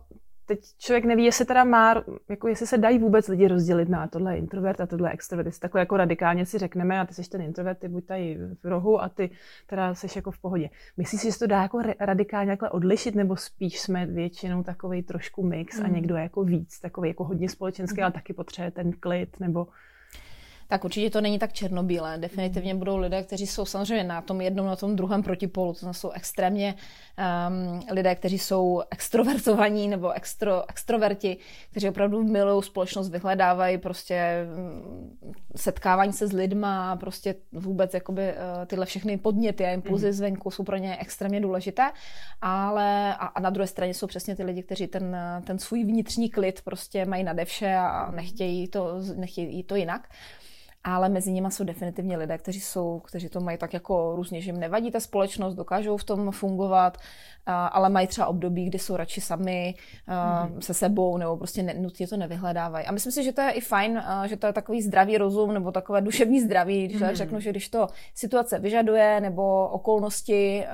teď 0.50 0.60
člověk 0.78 1.04
neví, 1.04 1.24
jestli 1.24 1.44
teda 1.44 1.64
má, 1.64 2.04
jako 2.28 2.48
jestli 2.48 2.66
se 2.66 2.78
dají 2.78 2.98
vůbec 2.98 3.28
lidi 3.28 3.48
rozdělit 3.48 3.88
na 3.88 4.06
tohle 4.06 4.36
introvert 4.36 4.80
a 4.80 4.86
tohle 4.86 5.10
extrovert. 5.10 5.46
Jestli 5.46 5.60
takhle 5.60 5.80
jako 5.80 5.96
radikálně 5.96 6.46
si 6.46 6.58
řekneme 6.58 7.00
a 7.00 7.06
ty 7.06 7.14
jsi 7.14 7.30
ten 7.30 7.40
introvert, 7.40 7.78
ty 7.78 7.88
buď 7.88 8.06
tady 8.06 8.38
v 8.62 8.66
rohu 8.66 9.02
a 9.02 9.08
ty 9.08 9.30
teda 9.66 9.94
jsi 9.94 10.06
jako 10.16 10.30
v 10.30 10.38
pohodě. 10.38 10.70
Myslíš 10.96 11.20
si, 11.20 11.26
že 11.26 11.32
se 11.32 11.38
to 11.38 11.46
dá 11.46 11.62
jako 11.62 11.82
radikálně 12.00 12.50
takhle 12.50 12.70
odlišit, 12.70 13.14
nebo 13.14 13.36
spíš 13.36 13.80
jsme 13.80 14.06
většinou 14.06 14.62
takový 14.62 15.02
trošku 15.02 15.42
mix 15.46 15.78
mm. 15.78 15.84
a 15.84 15.88
někdo 15.88 16.16
je 16.16 16.22
jako 16.22 16.44
víc, 16.44 16.80
takový 16.80 17.08
jako 17.08 17.24
hodně 17.24 17.48
společenský, 17.48 18.00
mm. 18.00 18.04
ale 18.04 18.12
taky 18.12 18.32
potřebuje 18.32 18.70
ten 18.70 18.92
klid, 18.92 19.40
nebo 19.40 19.66
tak 20.70 20.84
určitě 20.84 21.10
to 21.10 21.20
není 21.20 21.38
tak 21.38 21.52
černobílé. 21.52 22.18
Definitivně 22.18 22.74
budou 22.74 22.96
lidé, 22.96 23.22
kteří 23.22 23.46
jsou 23.46 23.64
samozřejmě 23.64 24.04
na 24.04 24.20
tom 24.20 24.40
jednom, 24.40 24.66
na 24.66 24.76
tom 24.76 24.96
druhém 24.96 25.22
protipolu. 25.22 25.74
To 25.74 25.94
jsou 25.94 26.10
extrémně 26.10 26.74
um, 26.74 27.80
lidé, 27.90 28.14
kteří 28.14 28.38
jsou 28.38 28.82
extrovertovaní 28.90 29.88
nebo 29.88 30.12
extro, 30.12 30.70
extroverti, 30.70 31.36
kteří 31.70 31.88
opravdu 31.88 32.22
milují 32.22 32.62
společnost, 32.62 33.10
vyhledávají 33.10 33.78
prostě 33.78 34.46
um, 34.56 35.18
setkávání 35.56 36.12
se 36.12 36.26
s 36.26 36.32
lidma, 36.32 36.96
prostě 36.96 37.34
vůbec 37.52 37.94
jakoby 37.94 38.32
uh, 38.32 38.66
tyhle 38.66 38.86
všechny 38.86 39.18
podněty 39.18 39.64
a 39.64 39.70
impulzy 39.70 40.06
mm. 40.06 40.12
zvenku 40.12 40.50
jsou 40.50 40.64
pro 40.64 40.76
ně 40.76 40.96
extrémně 41.00 41.40
důležité. 41.40 41.90
Ale 42.40 43.14
a, 43.14 43.26
a 43.26 43.40
na 43.40 43.50
druhé 43.50 43.66
straně 43.66 43.94
jsou 43.94 44.06
přesně 44.06 44.36
ty 44.36 44.44
lidi, 44.44 44.62
kteří 44.62 44.86
ten, 44.86 45.16
ten 45.44 45.58
svůj 45.58 45.84
vnitřní 45.84 46.30
klid 46.30 46.62
prostě 46.62 47.04
mají 47.04 47.24
nade 47.24 47.44
vše 47.44 47.74
a 47.74 48.10
nechtějí 48.10 48.68
to, 48.68 48.94
nechtějí 49.16 49.62
to 49.62 49.76
jinak 49.76 50.08
ale 50.84 51.08
mezi 51.08 51.32
nimi 51.32 51.48
jsou 51.50 51.64
definitivně 51.64 52.16
lidé, 52.16 52.38
kteří 52.38 52.60
jsou, 52.60 53.00
kteří 53.00 53.28
to 53.28 53.40
mají 53.40 53.58
tak 53.58 53.74
jako 53.74 54.16
různě, 54.16 54.40
že 54.40 54.48
jim 54.48 54.60
nevadí 54.60 54.90
ta 54.90 55.00
společnost, 55.00 55.54
dokážou 55.54 55.96
v 55.96 56.04
tom 56.04 56.30
fungovat, 56.30 56.98
ale 57.46 57.88
mají 57.88 58.06
třeba 58.06 58.26
období, 58.26 58.64
kdy 58.66 58.78
jsou 58.78 58.96
radši 58.96 59.20
sami 59.20 59.74
mm-hmm. 60.08 60.58
se 60.58 60.74
sebou, 60.74 61.16
nebo 61.16 61.36
prostě 61.36 61.62
nutně 61.62 62.08
to 62.08 62.16
nevyhledávají. 62.16 62.86
A 62.86 62.92
myslím 62.92 63.12
si, 63.12 63.24
že 63.24 63.32
to 63.32 63.40
je 63.40 63.50
i 63.50 63.60
fajn, 63.60 64.02
že 64.26 64.36
to 64.36 64.46
je 64.46 64.52
takový 64.52 64.82
zdravý 64.82 65.18
rozum, 65.18 65.54
nebo 65.54 65.72
takové 65.72 66.00
duševní 66.00 66.40
zdraví, 66.40 66.88
když 66.88 67.02
mm-hmm. 67.02 67.14
řeknu, 67.14 67.40
že 67.40 67.50
když 67.50 67.68
to 67.68 67.86
situace 68.14 68.58
vyžaduje, 68.58 69.20
nebo 69.20 69.68
okolnosti, 69.68 70.64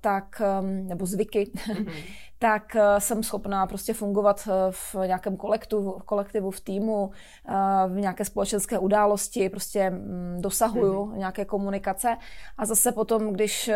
tak, 0.00 0.42
nebo 0.62 1.06
zvyky, 1.06 1.50
mm-hmm 1.54 1.92
tak 2.42 2.76
eh, 2.76 3.00
jsem 3.00 3.22
schopná 3.22 3.66
prostě 3.66 3.94
fungovat 3.94 4.48
eh, 4.48 4.52
v 4.70 4.96
nějakém 5.06 5.36
kolektivu, 5.36 5.98
kolektivu 6.04 6.50
v 6.50 6.60
týmu, 6.60 7.10
eh, 7.48 7.88
v 7.88 8.00
nějaké 8.00 8.24
společenské 8.24 8.78
události, 8.78 9.48
prostě 9.48 9.90
mm, 9.90 10.36
dosahuju 10.40 11.04
mm. 11.04 11.18
nějaké 11.18 11.44
komunikace 11.44 12.16
a 12.58 12.66
zase 12.66 12.92
potom, 12.92 13.32
když 13.32 13.70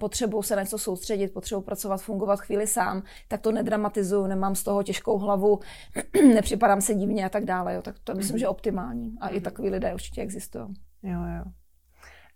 potřebuju 0.00 0.42
se 0.42 0.56
na 0.56 0.62
něco 0.62 0.78
soustředit, 0.78 1.34
potřebuju 1.34 1.64
pracovat, 1.64 2.02
fungovat 2.02 2.40
chvíli 2.40 2.66
sám, 2.66 3.02
tak 3.28 3.40
to 3.40 3.52
nedramatizuju, 3.52 4.26
nemám 4.26 4.54
z 4.54 4.62
toho 4.62 4.82
těžkou 4.82 5.18
hlavu, 5.18 5.60
nepřipadám 6.34 6.80
se 6.80 6.94
divně 6.94 7.26
a 7.26 7.28
tak 7.28 7.44
dále. 7.44 7.74
Jo. 7.74 7.82
Tak 7.82 7.94
to 8.04 8.14
myslím, 8.14 8.34
mm. 8.34 8.38
že 8.38 8.44
je 8.44 8.48
optimální 8.48 9.16
a 9.20 9.28
mm. 9.28 9.36
i 9.36 9.40
takový 9.40 9.70
lidé 9.70 9.94
určitě 9.94 10.22
existují. 10.22 10.64
Jo, 11.02 11.20
jo. 11.38 11.44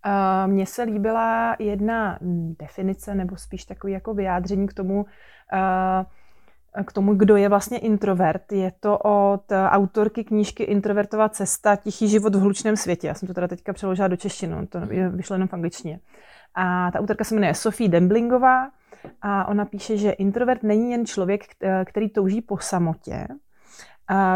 Uh, 0.05 0.51
mně 0.51 0.65
se 0.65 0.83
líbila 0.83 1.55
jedna 1.59 2.19
definice, 2.59 3.15
nebo 3.15 3.37
spíš 3.37 3.65
takový 3.65 3.93
jako 3.93 4.13
vyjádření 4.13 4.67
k 4.67 4.73
tomu, 4.73 5.01
uh, 5.01 5.09
k 6.85 6.93
tomu, 6.93 7.13
kdo 7.13 7.35
je 7.35 7.49
vlastně 7.49 7.77
introvert. 7.77 8.51
Je 8.51 8.71
to 8.79 8.97
od 8.97 9.43
autorky 9.51 10.23
knížky 10.23 10.63
Introvertová 10.63 11.29
cesta, 11.29 11.75
Tichý 11.75 12.07
život 12.07 12.35
v 12.35 12.39
hlučném 12.39 12.77
světě. 12.77 13.07
Já 13.07 13.13
jsem 13.13 13.27
to 13.27 13.33
teda 13.33 13.47
teďka 13.47 13.73
přeložila 13.73 14.07
do 14.07 14.15
češtiny, 14.15 14.67
to 14.67 14.79
je 14.89 15.09
vyšlo 15.09 15.33
jenom 15.33 15.47
v 15.47 15.53
angličtině. 15.53 15.99
A 16.55 16.91
ta 16.91 16.99
autorka 16.99 17.23
se 17.23 17.35
jmenuje 17.35 17.53
Sophie 17.53 17.89
Demblingová 17.89 18.69
a 19.21 19.47
ona 19.47 19.65
píše, 19.65 19.97
že 19.97 20.11
introvert 20.11 20.63
není 20.63 20.91
jen 20.91 21.05
člověk, 21.05 21.43
který 21.85 22.09
touží 22.09 22.41
po 22.41 22.57
samotě, 22.57 23.27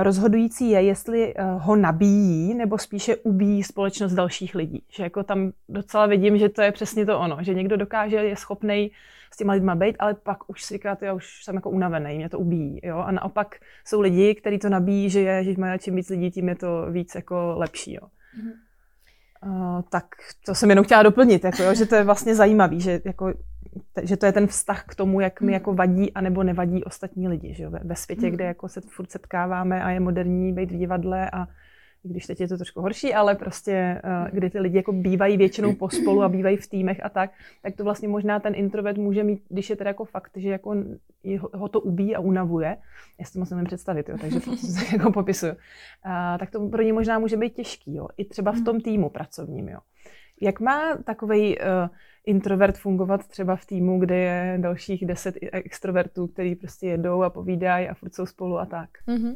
rozhodující 0.03 0.69
je, 0.69 0.81
jestli 0.81 1.33
eh, 1.35 1.43
ho 1.43 1.75
nabíjí 1.75 2.53
nebo 2.53 2.77
spíše 2.77 3.15
ubíjí 3.15 3.63
společnost 3.63 4.13
dalších 4.13 4.55
lidí. 4.55 4.83
Že 4.89 5.03
jako 5.03 5.23
tam 5.23 5.51
docela 5.69 6.05
vidím, 6.05 6.37
že 6.37 6.49
to 6.49 6.61
je 6.61 6.71
přesně 6.71 7.05
to 7.05 7.19
ono, 7.19 7.37
že 7.41 7.53
někdo 7.53 7.77
dokáže, 7.77 8.15
je 8.15 8.35
schopný 8.35 8.91
s 9.37 9.45
těma 9.45 9.53
lidma 9.53 9.75
být, 9.75 9.95
ale 9.99 10.13
pak 10.13 10.49
už 10.49 10.63
si 10.63 10.73
říká, 10.73 10.97
já 11.01 11.13
už 11.13 11.43
jsem 11.43 11.55
jako 11.55 11.69
unavený, 11.69 12.15
mě 12.15 12.29
to 12.29 12.39
ubíjí. 12.39 12.79
Jo? 12.83 12.97
A 12.97 13.11
naopak 13.11 13.55
jsou 13.85 14.01
lidi, 14.01 14.35
kteří 14.35 14.59
to 14.59 14.69
nabíjí, 14.69 15.09
že, 15.09 15.19
je, 15.19 15.43
že 15.43 15.53
mají 15.57 15.79
čím 15.79 15.95
víc 15.95 16.09
lidí, 16.09 16.31
tím 16.31 16.49
je 16.49 16.55
to 16.55 16.91
víc 16.91 17.15
jako 17.15 17.53
lepší. 17.57 17.93
Jo? 17.93 18.01
Mm-hmm. 18.01 18.51
Uh, 19.45 19.81
tak 19.89 20.05
to 20.45 20.55
jsem 20.55 20.69
jenom 20.69 20.85
chtěla 20.85 21.03
doplnit, 21.03 21.43
jako, 21.43 21.63
jo, 21.63 21.73
že 21.73 21.85
to 21.85 21.95
je 21.95 22.03
vlastně 22.03 22.35
zajímavý, 22.35 22.81
že 22.81 23.01
jako 23.05 23.33
že 24.03 24.17
to 24.17 24.25
je 24.25 24.31
ten 24.31 24.47
vztah 24.47 24.85
k 24.85 24.95
tomu, 24.95 25.19
jak 25.19 25.41
mi 25.41 25.47
hmm. 25.47 25.53
jako 25.53 25.73
vadí 25.73 26.13
a 26.13 26.21
nebo 26.21 26.43
nevadí 26.43 26.83
ostatní 26.83 27.27
lidi. 27.27 27.53
Že 27.53 27.63
jo? 27.63 27.71
Ve, 27.71 27.79
ve 27.83 27.95
světě, 27.95 28.25
hmm. 28.27 28.35
kde 28.35 28.45
jako 28.45 28.69
se 28.69 28.81
furt 28.81 29.11
setkáváme 29.11 29.83
a 29.83 29.89
je 29.89 29.99
moderní 29.99 30.53
být 30.53 30.71
v 30.71 30.77
divadle 30.77 31.29
a 31.29 31.47
když 32.03 32.25
teď 32.25 32.41
je 32.41 32.47
to 32.47 32.57
trošku 32.57 32.81
horší, 32.81 33.13
ale 33.13 33.35
prostě, 33.35 34.01
uh, 34.03 34.31
kdy 34.31 34.49
ty 34.49 34.59
lidi 34.59 34.77
jako 34.77 34.91
bývají 34.91 35.37
většinou 35.37 35.75
pospolu 35.75 36.23
a 36.23 36.29
bývají 36.29 36.57
v 36.57 36.67
týmech 36.67 37.05
a 37.05 37.09
tak, 37.09 37.31
tak 37.61 37.75
to 37.75 37.83
vlastně 37.83 38.07
možná 38.07 38.39
ten 38.39 38.55
introvert 38.55 38.97
může 38.97 39.23
mít, 39.23 39.43
když 39.49 39.69
je 39.69 39.75
teda 39.75 39.89
jako 39.89 40.05
fakt, 40.05 40.31
že 40.35 40.49
jako 40.49 40.75
ho 41.53 41.67
to 41.67 41.81
ubíjí 41.81 42.15
a 42.15 42.19
unavuje, 42.19 42.77
já 43.19 43.25
si 43.25 43.33
to 43.33 43.39
moc 43.39 43.49
nemůžu 43.49 43.65
představit, 43.65 44.09
jo, 44.09 44.17
takže 44.21 44.39
to 44.39 44.55
se 44.57 44.97
jako 44.97 45.11
popisuju, 45.11 45.51
uh, 45.51 46.37
tak 46.39 46.51
to 46.51 46.69
pro 46.69 46.81
ně 46.81 46.93
možná 46.93 47.19
může 47.19 47.37
být 47.37 47.53
těžký, 47.53 47.95
jo, 47.95 48.07
i 48.17 48.25
třeba 48.25 48.51
v 48.51 48.55
hmm. 48.55 48.65
tom 48.65 48.81
týmu 48.81 49.09
pracovním, 49.09 49.69
jo. 49.69 49.79
Jak 50.41 50.59
má 50.59 50.95
takový 50.95 51.57
uh, 51.57 51.63
introvert 52.25 52.77
fungovat 52.77 53.27
třeba 53.27 53.55
v 53.55 53.65
týmu, 53.65 53.99
kde 53.99 54.17
je 54.17 54.57
dalších 54.61 55.05
deset 55.05 55.35
extrovertů, 55.51 56.27
který 56.27 56.55
prostě 56.55 56.87
jedou 56.87 57.23
a 57.23 57.29
povídají 57.29 57.89
a 57.89 57.93
furt 57.93 58.15
jsou 58.15 58.25
spolu 58.25 58.59
a 58.59 58.65
tak? 58.65 58.89
Mm-hmm. 59.07 59.35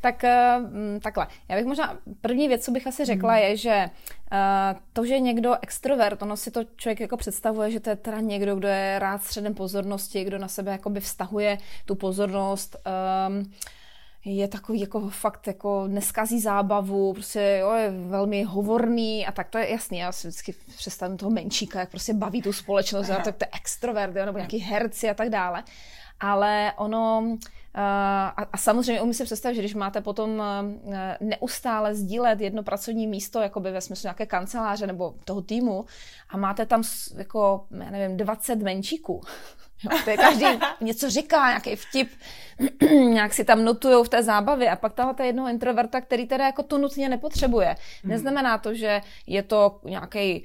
Tak 0.00 0.24
uh, 0.24 1.00
takhle. 1.00 1.26
Já 1.48 1.56
bych 1.56 1.66
možná, 1.66 1.98
první 2.20 2.48
věc, 2.48 2.64
co 2.64 2.70
bych 2.70 2.86
asi 2.86 3.04
řekla, 3.04 3.32
mm. 3.32 3.38
je, 3.38 3.56
že 3.56 3.90
uh, 4.32 4.80
to, 4.92 5.06
že 5.06 5.20
někdo 5.20 5.54
extrovert, 5.62 6.22
ono 6.22 6.36
si 6.36 6.50
to 6.50 6.64
člověk 6.76 7.00
jako 7.00 7.16
představuje, 7.16 7.70
že 7.70 7.80
to 7.80 7.90
je 7.90 7.96
teda 7.96 8.20
někdo, 8.20 8.56
kdo 8.56 8.68
je 8.68 8.98
rád 8.98 9.22
středem 9.22 9.54
pozornosti, 9.54 10.24
kdo 10.24 10.38
na 10.38 10.48
sebe 10.48 10.72
jakoby 10.72 11.00
vztahuje 11.00 11.58
tu 11.84 11.94
pozornost. 11.94 12.76
Um, 13.28 13.52
je 14.24 14.48
takový 14.48 14.80
jako 14.80 15.10
fakt 15.10 15.46
jako 15.46 15.88
neskazí 15.88 16.40
zábavu, 16.40 17.12
prostě 17.12 17.58
jo, 17.60 17.72
je 17.72 17.90
velmi 17.90 18.42
hovorný 18.42 19.26
a 19.26 19.32
tak 19.32 19.48
to 19.48 19.58
je 19.58 19.70
jasný. 19.70 19.98
Já 19.98 20.12
si 20.12 20.28
vždycky 20.28 20.54
představím 20.76 21.16
toho 21.16 21.30
menšíka, 21.30 21.80
jak 21.80 21.90
prostě 21.90 22.14
baví 22.14 22.42
tu 22.42 22.52
společnost, 22.52 23.10
a 23.10 23.16
tak 23.16 23.36
to 23.36 23.44
je 23.44 23.48
extrovert, 23.60 24.16
jo, 24.16 24.26
nebo 24.26 24.38
nějaký 24.38 24.58
herci 24.58 25.10
a 25.10 25.14
tak 25.14 25.28
dále. 25.28 25.64
Ale 26.20 26.72
ono, 26.76 27.36
a, 27.74 28.46
a 28.52 28.56
samozřejmě 28.56 29.00
umím 29.00 29.14
si 29.14 29.24
představit, 29.24 29.54
že 29.54 29.60
když 29.60 29.74
máte 29.74 30.00
potom 30.00 30.42
neustále 31.20 31.94
sdílet 31.94 32.40
jedno 32.40 32.62
pracovní 32.62 33.06
místo, 33.06 33.40
jako 33.40 33.60
by 33.60 33.70
ve 33.70 33.80
smyslu 33.80 34.06
nějaké 34.06 34.26
kanceláře 34.26 34.86
nebo 34.86 35.14
toho 35.24 35.42
týmu 35.42 35.84
a 36.28 36.36
máte 36.36 36.66
tam 36.66 36.82
jako, 37.16 37.66
já 37.70 37.90
nevím, 37.90 38.16
20 38.16 38.56
menšíků, 38.56 39.20
Jo, 39.84 39.98
to 40.04 40.10
je 40.10 40.16
každý 40.16 40.44
něco 40.80 41.10
říká, 41.10 41.48
nějaký 41.48 41.76
vtip, 41.76 42.10
nějak 42.90 43.34
si 43.34 43.44
tam 43.44 43.64
notujou 43.64 44.02
v 44.02 44.08
té 44.08 44.22
zábavě 44.22 44.70
a 44.70 44.76
pak 44.76 44.92
tam 44.92 45.14
ta 45.14 45.24
jednoho 45.24 45.48
introverta, 45.48 46.00
který 46.00 46.26
teda 46.26 46.46
jako 46.46 46.62
to 46.62 46.78
nutně 46.78 47.08
nepotřebuje. 47.08 47.76
Hmm. 48.02 48.12
Neznamená 48.12 48.58
to, 48.58 48.74
že 48.74 49.00
je 49.26 49.42
to 49.42 49.80
nějaký 49.84 50.44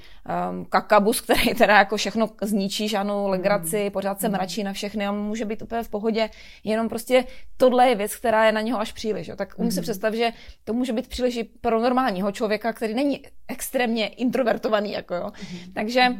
um, 0.49 0.65
kakabus, 0.65 1.21
který 1.21 1.53
teda 1.53 1.77
jako 1.77 1.97
všechno 1.97 2.29
zničí, 2.41 2.87
žádnou 2.87 3.27
legraci, 3.27 3.81
hmm. 3.81 3.91
pořád 3.91 4.19
se 4.19 4.27
hmm. 4.27 4.35
mračí 4.35 4.63
na 4.63 4.73
všechny, 4.73 5.09
on 5.09 5.21
může 5.21 5.45
být 5.45 5.61
úplně 5.61 5.83
v 5.83 5.89
pohodě, 5.89 6.29
jenom 6.63 6.89
prostě 6.89 7.23
tohle 7.57 7.89
je 7.89 7.95
věc, 7.95 8.15
která 8.15 8.45
je 8.45 8.51
na 8.51 8.61
něho 8.61 8.79
až 8.79 8.91
příliš. 8.91 9.27
Jo. 9.27 9.35
Tak 9.35 9.53
umím 9.57 9.71
si 9.71 9.81
představit, 9.81 10.17
že 10.17 10.31
to 10.63 10.73
může 10.73 10.93
být 10.93 11.07
příliš 11.07 11.35
i 11.37 11.43
pro 11.43 11.81
normálního 11.81 12.31
člověka, 12.31 12.73
který 12.73 12.93
není 12.93 13.21
extrémně 13.47 14.07
introvertovaný. 14.07 14.91
Jako 14.91 15.15
jo. 15.15 15.31
Takže 15.73 16.01
uh, 16.09 16.15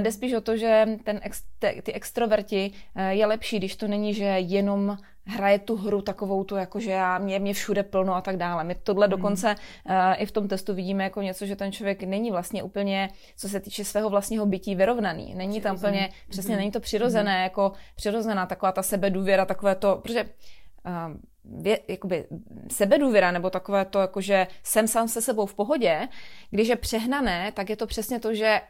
jde 0.00 0.12
spíš 0.12 0.32
o 0.32 0.40
to, 0.40 0.56
že 0.56 0.86
ten 1.04 1.20
ex, 1.22 1.42
te, 1.58 1.74
ty 1.82 1.92
extroverti 1.92 2.49
uh, 2.56 3.02
je 3.02 3.26
lepší, 3.26 3.58
když 3.58 3.76
to 3.76 3.88
není, 3.88 4.14
že 4.14 4.24
jenom 4.24 4.96
hraje 5.24 5.58
tu 5.58 5.76
hru 5.76 6.02
takovou 6.02 6.44
tu, 6.44 6.56
jako 6.56 6.80
že 6.80 6.90
já, 6.90 7.18
mě, 7.18 7.38
mě 7.38 7.54
všude 7.54 7.82
plno 7.82 8.14
a 8.14 8.20
tak 8.20 8.36
dále. 8.36 8.64
My 8.64 8.74
tohle 8.74 9.06
hmm. 9.06 9.10
dokonce 9.10 9.54
uh, 9.54 9.94
i 10.16 10.26
v 10.26 10.32
tom 10.32 10.48
testu 10.48 10.74
vidíme 10.74 11.04
jako 11.04 11.22
něco, 11.22 11.46
že 11.46 11.56
ten 11.56 11.72
člověk 11.72 12.02
není 12.02 12.30
vlastně 12.30 12.62
úplně, 12.62 13.10
co 13.36 13.48
se 13.48 13.60
týče 13.60 13.84
svého 13.84 14.10
vlastního 14.10 14.46
bytí, 14.46 14.74
vyrovnaný. 14.74 15.34
Není 15.34 15.60
tam 15.60 15.76
úplně, 15.76 16.08
přesně, 16.28 16.54
hmm. 16.54 16.60
není 16.60 16.70
to 16.70 16.80
přirozené, 16.80 17.34
hmm. 17.34 17.42
jako 17.42 17.72
přirozená 17.96 18.46
taková 18.46 18.72
ta 18.72 18.82
sebedůvěra, 18.82 19.44
takové 19.44 19.74
to, 19.74 20.00
protože 20.02 20.24
uh, 20.24 21.16
vě, 21.44 21.78
jakoby 21.88 22.26
sebedůvěra 22.70 23.30
nebo 23.30 23.50
takové 23.50 23.84
to, 23.84 23.98
jako 23.98 24.20
že 24.20 24.46
jsem 24.62 24.88
sám 24.88 25.08
se 25.08 25.22
sebou 25.22 25.46
v 25.46 25.54
pohodě, 25.54 26.08
když 26.50 26.68
je 26.68 26.76
přehnané, 26.76 27.52
tak 27.52 27.70
je 27.70 27.76
to 27.76 27.86
přesně 27.86 28.20
to, 28.20 28.34
že 28.34 28.60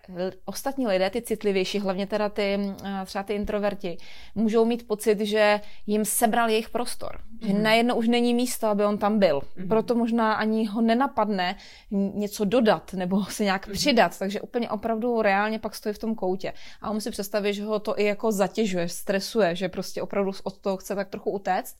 ostatní 0.45 0.87
lidé, 0.87 1.11
ty 1.11 1.23
citlivější, 1.23 1.79
hlavně 1.79 2.07
teda 2.07 2.29
ty, 2.29 2.59
třeba 3.05 3.25
ty 3.25 3.35
introverti, 3.35 3.97
můžou 4.35 4.65
mít 4.65 4.87
pocit, 4.87 5.21
že 5.21 5.61
jim 5.87 6.05
sebral 6.05 6.49
jejich 6.49 6.69
prostor. 6.69 7.17
Mm-hmm. 7.17 7.47
Že 7.47 7.53
mhm. 7.53 7.63
najednou 7.63 7.95
už 7.95 8.09
není 8.09 8.35
místo, 8.35 8.67
aby 8.67 8.85
on 8.85 8.99
tam 8.99 9.19
byl. 9.19 9.39
Mm-hmm. 9.39 9.69
Proto 9.69 9.95
možná 9.95 10.33
ani 10.33 10.67
ho 10.67 10.81
nenapadne 10.81 11.57
něco 11.91 12.45
dodat 12.45 12.93
nebo 12.93 13.25
se 13.29 13.45
nějak 13.45 13.69
mm-hmm. 13.69 13.73
přidat. 13.73 14.19
Takže 14.19 14.41
úplně 14.41 14.71
opravdu 14.71 15.23
reálně 15.23 15.59
pak 15.59 15.75
stojí 15.75 15.95
v 15.95 15.99
tom 15.99 16.15
koutě. 16.15 16.53
A 16.83 16.91
on 16.91 17.01
si 17.01 17.11
představit, 17.11 17.55
že 17.55 17.65
ho 17.65 17.79
to 17.79 18.01
i 18.01 18.05
jako 18.05 18.33
zatěžuje, 18.33 18.89
stresuje, 18.89 19.57
že 19.57 19.69
prostě 19.69 20.03
opravdu 20.03 20.33
od 20.45 20.59
toho 20.59 20.77
chce 20.77 20.95
tak 20.95 21.09
trochu 21.09 21.31
utéct. 21.31 21.77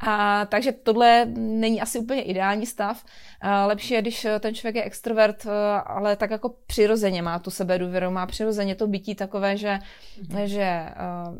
A, 0.00 0.46
takže 0.46 0.72
tohle 0.72 1.26
není 1.36 1.80
asi 1.80 1.98
úplně 1.98 2.22
ideální 2.22 2.66
stav. 2.66 3.04
A, 3.40 3.66
lepší 3.66 3.94
je, 3.94 4.02
když 4.02 4.26
ten 4.40 4.54
člověk 4.54 4.74
je 4.76 4.82
extrovert, 4.84 5.46
ale 5.86 6.16
tak 6.16 6.30
jako 6.30 6.54
přirozeně 6.66 7.22
má 7.22 7.38
tu 7.38 7.50
sebedůvěru, 7.50 8.10
má 8.10 8.26
přirozeně 8.26 8.74
to 8.74 8.86
bytí 8.86 9.14
takové, 9.14 9.56
že, 9.56 9.78
mm-hmm. 10.22 10.44
že 10.44 10.88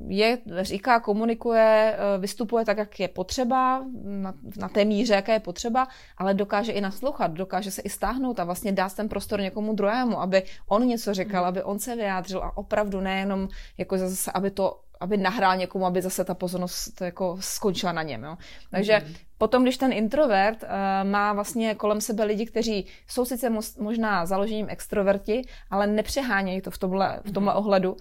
je, 0.08 0.38
říká, 0.60 1.00
komunikuje, 1.00 1.98
vystupuje 2.18 2.64
tak, 2.64 2.78
jak 2.78 3.00
je 3.00 3.08
potřeba, 3.08 3.84
na, 4.04 4.34
na 4.56 4.68
té 4.68 4.84
míře, 4.84 5.14
jaká 5.14 5.32
je 5.32 5.40
potřeba, 5.40 5.88
ale 6.18 6.34
dokáže 6.34 6.72
i 6.72 6.80
naslouchat, 6.80 7.30
dokáže 7.30 7.70
se 7.70 7.82
i 7.82 7.88
stáhnout 7.88 8.40
a 8.40 8.44
vlastně 8.44 8.72
dá 8.72 8.88
ten 8.88 9.08
prostor 9.08 9.40
někomu 9.40 9.74
druhému, 9.74 10.20
aby 10.20 10.42
on 10.68 10.86
něco 10.86 11.14
říkal, 11.14 11.44
mm-hmm. 11.44 11.48
aby 11.48 11.62
on 11.62 11.78
se 11.78 11.96
vyjádřil 11.96 12.42
a 12.44 12.56
opravdu 12.56 13.00
nejenom 13.00 13.48
jako 13.78 13.98
zase, 13.98 14.32
aby 14.32 14.50
to 14.50 14.80
aby 15.00 15.16
nahrál 15.16 15.56
někomu, 15.56 15.86
aby 15.86 16.02
zase 16.02 16.24
ta 16.24 16.34
pozornost 16.34 17.00
jako 17.00 17.36
skončila 17.40 17.92
na 17.92 18.02
něm. 18.02 18.22
Jo. 18.24 18.36
Takže 18.70 19.02
mm. 19.06 19.14
potom, 19.38 19.62
když 19.62 19.76
ten 19.76 19.92
introvert 19.92 20.62
uh, 20.62 20.68
má 21.10 21.32
vlastně 21.32 21.74
kolem 21.74 22.00
sebe 22.00 22.24
lidi, 22.24 22.46
kteří 22.46 22.86
jsou 23.08 23.24
sice 23.24 23.52
možná 23.78 24.26
založením 24.26 24.66
extroverti, 24.68 25.42
ale 25.70 25.86
nepřehánějí 25.86 26.60
to 26.60 26.70
v 26.70 26.78
tomhle, 26.78 27.20
v 27.24 27.32
tomhle 27.32 27.52
mm. 27.52 27.58
ohledu, 27.58 27.96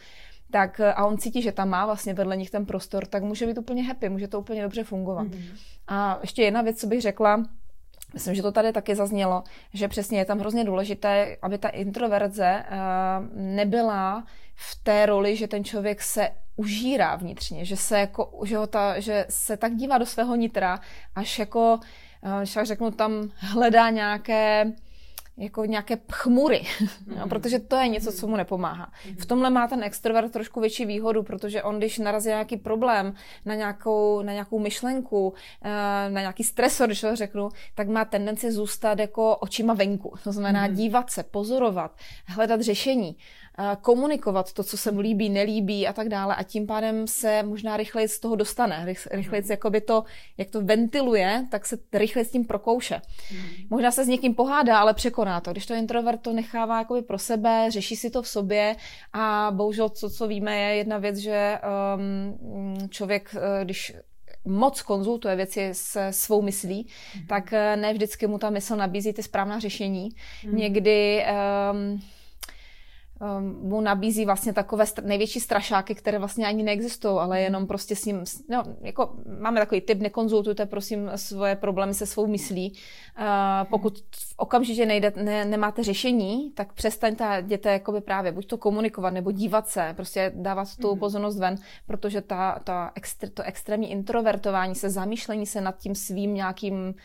tak 0.51 0.79
eh, 0.79 0.93
a 0.93 1.05
on 1.05 1.17
cítí, 1.17 1.41
že 1.41 1.51
tam 1.51 1.69
má 1.69 1.85
vlastně 1.85 2.13
vedle 2.13 2.37
nich 2.37 2.49
ten 2.49 2.65
prostor, 2.65 3.05
tak 3.05 3.23
může 3.23 3.47
být 3.47 3.57
úplně 3.57 3.83
happy, 3.83 4.09
může 4.09 4.27
to 4.27 4.39
úplně 4.39 4.61
dobře 4.61 4.83
fungovat. 4.83 5.27
Mm. 5.27 5.43
A 5.87 6.19
ještě 6.21 6.43
jedna 6.43 6.61
věc, 6.61 6.79
co 6.79 6.87
bych 6.87 7.01
řekla, 7.01 7.43
Myslím, 8.13 8.35
že 8.35 8.41
to 8.41 8.51
tady 8.51 8.71
taky 8.71 8.95
zaznělo, 8.95 9.43
že 9.73 9.87
přesně 9.87 10.19
je 10.19 10.25
tam 10.25 10.39
hrozně 10.39 10.63
důležité, 10.63 11.37
aby 11.41 11.57
ta 11.57 11.69
introverze 11.69 12.63
uh, 12.63 12.75
nebyla 13.41 14.23
v 14.55 14.83
té 14.83 15.05
roli, 15.05 15.35
že 15.35 15.47
ten 15.47 15.63
člověk 15.63 16.01
se 16.01 16.29
užírá 16.55 17.15
vnitřně, 17.15 17.65
že 17.65 17.77
se, 17.77 17.99
jako, 17.99 18.41
že, 18.45 18.57
ho 18.57 18.67
ta, 18.67 18.99
že 18.99 19.25
se 19.29 19.57
tak 19.57 19.75
dívá 19.75 19.97
do 19.97 20.05
svého 20.05 20.35
nitra, 20.35 20.79
až 21.15 21.39
jako, 21.39 21.79
když 22.39 22.53
tak 22.53 22.65
řeknu, 22.65 22.91
tam 22.91 23.29
hledá 23.35 23.89
nějaké 23.89 24.73
jako 25.37 25.65
nějaké 25.65 25.97
chmury, 26.11 26.61
mm. 27.05 27.17
no, 27.19 27.27
protože 27.27 27.59
to 27.59 27.75
je 27.75 27.87
něco, 27.87 28.11
co 28.11 28.27
mu 28.27 28.35
nepomáhá. 28.35 28.91
Mm. 29.09 29.15
V 29.15 29.25
tomhle 29.25 29.49
má 29.49 29.67
ten 29.67 29.83
extrovert 29.83 30.31
trošku 30.31 30.59
větší 30.59 30.85
výhodu, 30.85 31.23
protože 31.23 31.63
on, 31.63 31.77
když 31.77 31.97
narazí 31.97 32.29
nějaký 32.29 32.57
problém, 32.57 33.13
na 33.45 33.55
nějakou, 33.55 34.21
na 34.21 34.33
nějakou 34.33 34.59
myšlenku, 34.59 35.33
eh, 35.61 35.69
na 36.09 36.21
nějaký 36.21 36.43
stresor, 36.43 36.87
když 36.87 37.01
to 37.01 37.15
řeknu, 37.15 37.49
tak 37.75 37.87
má 37.87 38.05
tendenci 38.05 38.51
zůstat 38.51 38.99
jako 38.99 39.35
očima 39.35 39.73
venku. 39.73 40.13
To 40.23 40.31
znamená 40.31 40.67
mm. 40.67 40.75
dívat 40.75 41.09
se, 41.09 41.23
pozorovat, 41.23 41.91
hledat 42.25 42.61
řešení 42.61 43.17
komunikovat 43.81 44.53
to, 44.53 44.63
co 44.63 44.77
se 44.77 44.91
mu 44.91 44.99
líbí, 44.99 45.29
nelíbí 45.29 45.87
a 45.87 45.93
tak 45.93 46.09
dále 46.09 46.35
a 46.35 46.43
tím 46.43 46.67
pádem 46.67 47.07
se 47.07 47.43
možná 47.43 47.77
rychleji 47.77 48.07
z 48.07 48.19
toho 48.19 48.35
dostane. 48.35 48.85
Rychleji, 49.11 49.43
mm. 49.43 49.51
jakoby 49.51 49.81
to, 49.81 50.03
jak 50.37 50.49
to 50.49 50.61
ventiluje, 50.61 51.45
tak 51.51 51.65
se 51.65 51.77
rychleji 51.93 52.25
s 52.25 52.31
tím 52.31 52.45
prokouše. 52.45 53.01
Mm. 53.31 53.39
Možná 53.69 53.91
se 53.91 54.05
s 54.05 54.07
někým 54.07 54.35
pohádá, 54.35 54.79
ale 54.79 54.93
překoná 54.93 55.41
to. 55.41 55.51
Když 55.51 55.65
to 55.65 55.73
introvert 55.73 56.21
to 56.21 56.33
nechává 56.33 56.79
jakoby 56.79 57.01
pro 57.01 57.17
sebe, 57.17 57.67
řeší 57.69 57.95
si 57.95 58.09
to 58.09 58.21
v 58.21 58.27
sobě 58.27 58.75
a 59.13 59.51
bohužel, 59.51 59.89
co, 59.89 60.09
co 60.09 60.27
víme, 60.27 60.57
je 60.57 60.75
jedna 60.75 60.97
věc, 60.97 61.17
že 61.17 61.59
um, 61.95 62.89
člověk, 62.89 63.35
eh, 63.35 63.65
když 63.65 63.93
moc 64.45 64.81
konzultuje 64.81 65.35
věci 65.35 65.69
se 65.71 66.07
svou 66.11 66.41
myslí, 66.41 66.87
mm. 67.15 67.27
tak 67.27 67.53
eh, 67.53 67.75
ne 67.75 67.93
vždycky 67.93 68.27
mu 68.27 68.37
ta 68.37 68.49
mysl 68.49 68.75
nabízí 68.75 69.13
ty 69.13 69.23
správná 69.23 69.59
řešení. 69.59 70.09
Mm. 70.45 70.55
Někdy 70.55 71.25
um, 71.71 72.01
mu 73.61 73.81
nabízí 73.81 74.25
vlastně 74.25 74.53
takové 74.53 74.85
největší 75.03 75.39
strašáky, 75.39 75.95
které 75.95 76.19
vlastně 76.19 76.47
ani 76.47 76.63
neexistují, 76.63 77.17
ale 77.19 77.41
jenom 77.41 77.67
prostě 77.67 77.95
s 77.95 78.05
ním, 78.05 78.23
no, 78.49 78.63
jako 78.81 79.15
máme 79.39 79.59
takový 79.59 79.81
typ, 79.81 79.99
nekonzultujte 79.99 80.65
prosím 80.65 81.11
svoje 81.15 81.55
problémy 81.55 81.93
se 81.93 82.05
svou 82.05 82.27
myslí. 82.27 82.73
Pokud 83.69 83.99
v 83.99 84.33
okamžitě 84.37 84.85
nejde, 84.85 85.13
ne, 85.15 85.45
nemáte 85.45 85.83
řešení, 85.83 86.51
tak 86.55 86.73
přestaňte 86.73 87.43
jděte 87.45 87.71
jakoby 87.71 88.01
právě 88.01 88.31
buď 88.31 88.47
to 88.47 88.57
komunikovat, 88.57 89.09
nebo 89.09 89.31
dívat 89.31 89.67
se, 89.67 89.93
prostě 89.95 90.31
dávat 90.35 90.67
tu 90.81 90.93
mm. 90.93 90.99
pozornost 90.99 91.39
ven, 91.39 91.55
protože 91.87 92.21
ta, 92.21 92.59
ta 92.63 92.91
extr- 92.95 93.29
to 93.33 93.43
extrémní 93.43 93.91
introvertování 93.91 94.75
se, 94.75 94.89
zamýšlení 94.89 95.45
se 95.45 95.61
nad 95.61 95.77
tím 95.77 95.95
svým 95.95 96.33
nějakým 96.33 96.95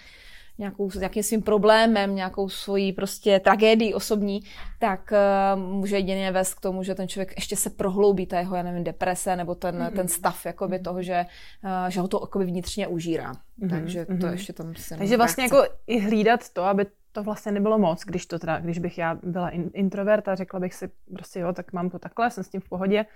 nějakou, 0.61 0.91
nějakým 0.99 1.23
svým 1.23 1.43
problémem, 1.43 2.15
nějakou 2.15 2.49
svojí 2.49 2.93
prostě 2.93 3.41
tragédii 3.41 3.95
osobní, 3.95 4.41
tak 4.79 5.13
uh, 5.55 5.61
může 5.61 5.97
jedině 5.97 6.33
vést 6.33 6.55
k 6.55 6.61
tomu, 6.61 6.83
že 6.83 6.95
ten 6.95 7.09
člověk 7.09 7.33
ještě 7.37 7.57
se 7.57 7.71
prohloubí 7.71 8.27
ta 8.27 8.39
jeho, 8.39 8.57
já 8.57 8.63
nevím, 8.63 8.85
deprese 8.85 9.37
nebo 9.37 9.55
ten, 9.55 9.79
mm-hmm. 9.79 9.91
ten 9.91 10.09
stav 10.09 10.47
jakoby 10.47 10.77
mm-hmm. 10.77 10.83
toho, 10.83 11.03
že, 11.03 11.27
uh, 11.65 11.89
že 11.89 12.01
ho 12.01 12.09
to 12.09 12.21
jakoby 12.23 12.45
vnitřně 12.45 12.89
užírá. 12.89 13.33
Mm-hmm. 13.33 13.71
Takže 13.71 14.07
to 14.07 14.13
mm-hmm. 14.13 14.33
ještě 14.33 14.53
tam 14.53 14.75
se 14.75 14.97
Takže 14.97 15.17
vlastně 15.17 15.45
jako 15.45 15.65
i 15.87 16.01
hlídat 16.01 16.49
to, 16.53 16.63
aby 16.63 16.87
to 17.13 17.23
vlastně 17.23 17.53
nebylo 17.53 17.79
moc, 17.79 18.05
když 18.05 18.27
to 18.27 18.39
teda, 18.39 18.61
když 18.61 18.79
bych 18.79 18.99
já 18.99 19.19
byla 19.23 19.51
introvert 19.51 20.29
a 20.29 20.35
řekla 20.35 20.61
bych 20.61 20.75
si 20.75 20.91
prostě 21.15 21.41
jo, 21.41 21.53
tak 21.53 21.73
mám 21.73 21.91
to 21.91 21.99
takhle, 21.99 22.31
jsem 22.31 22.45
s 22.45 22.49
tím 22.49 22.61
v 22.61 22.69
pohodě, 22.69 23.07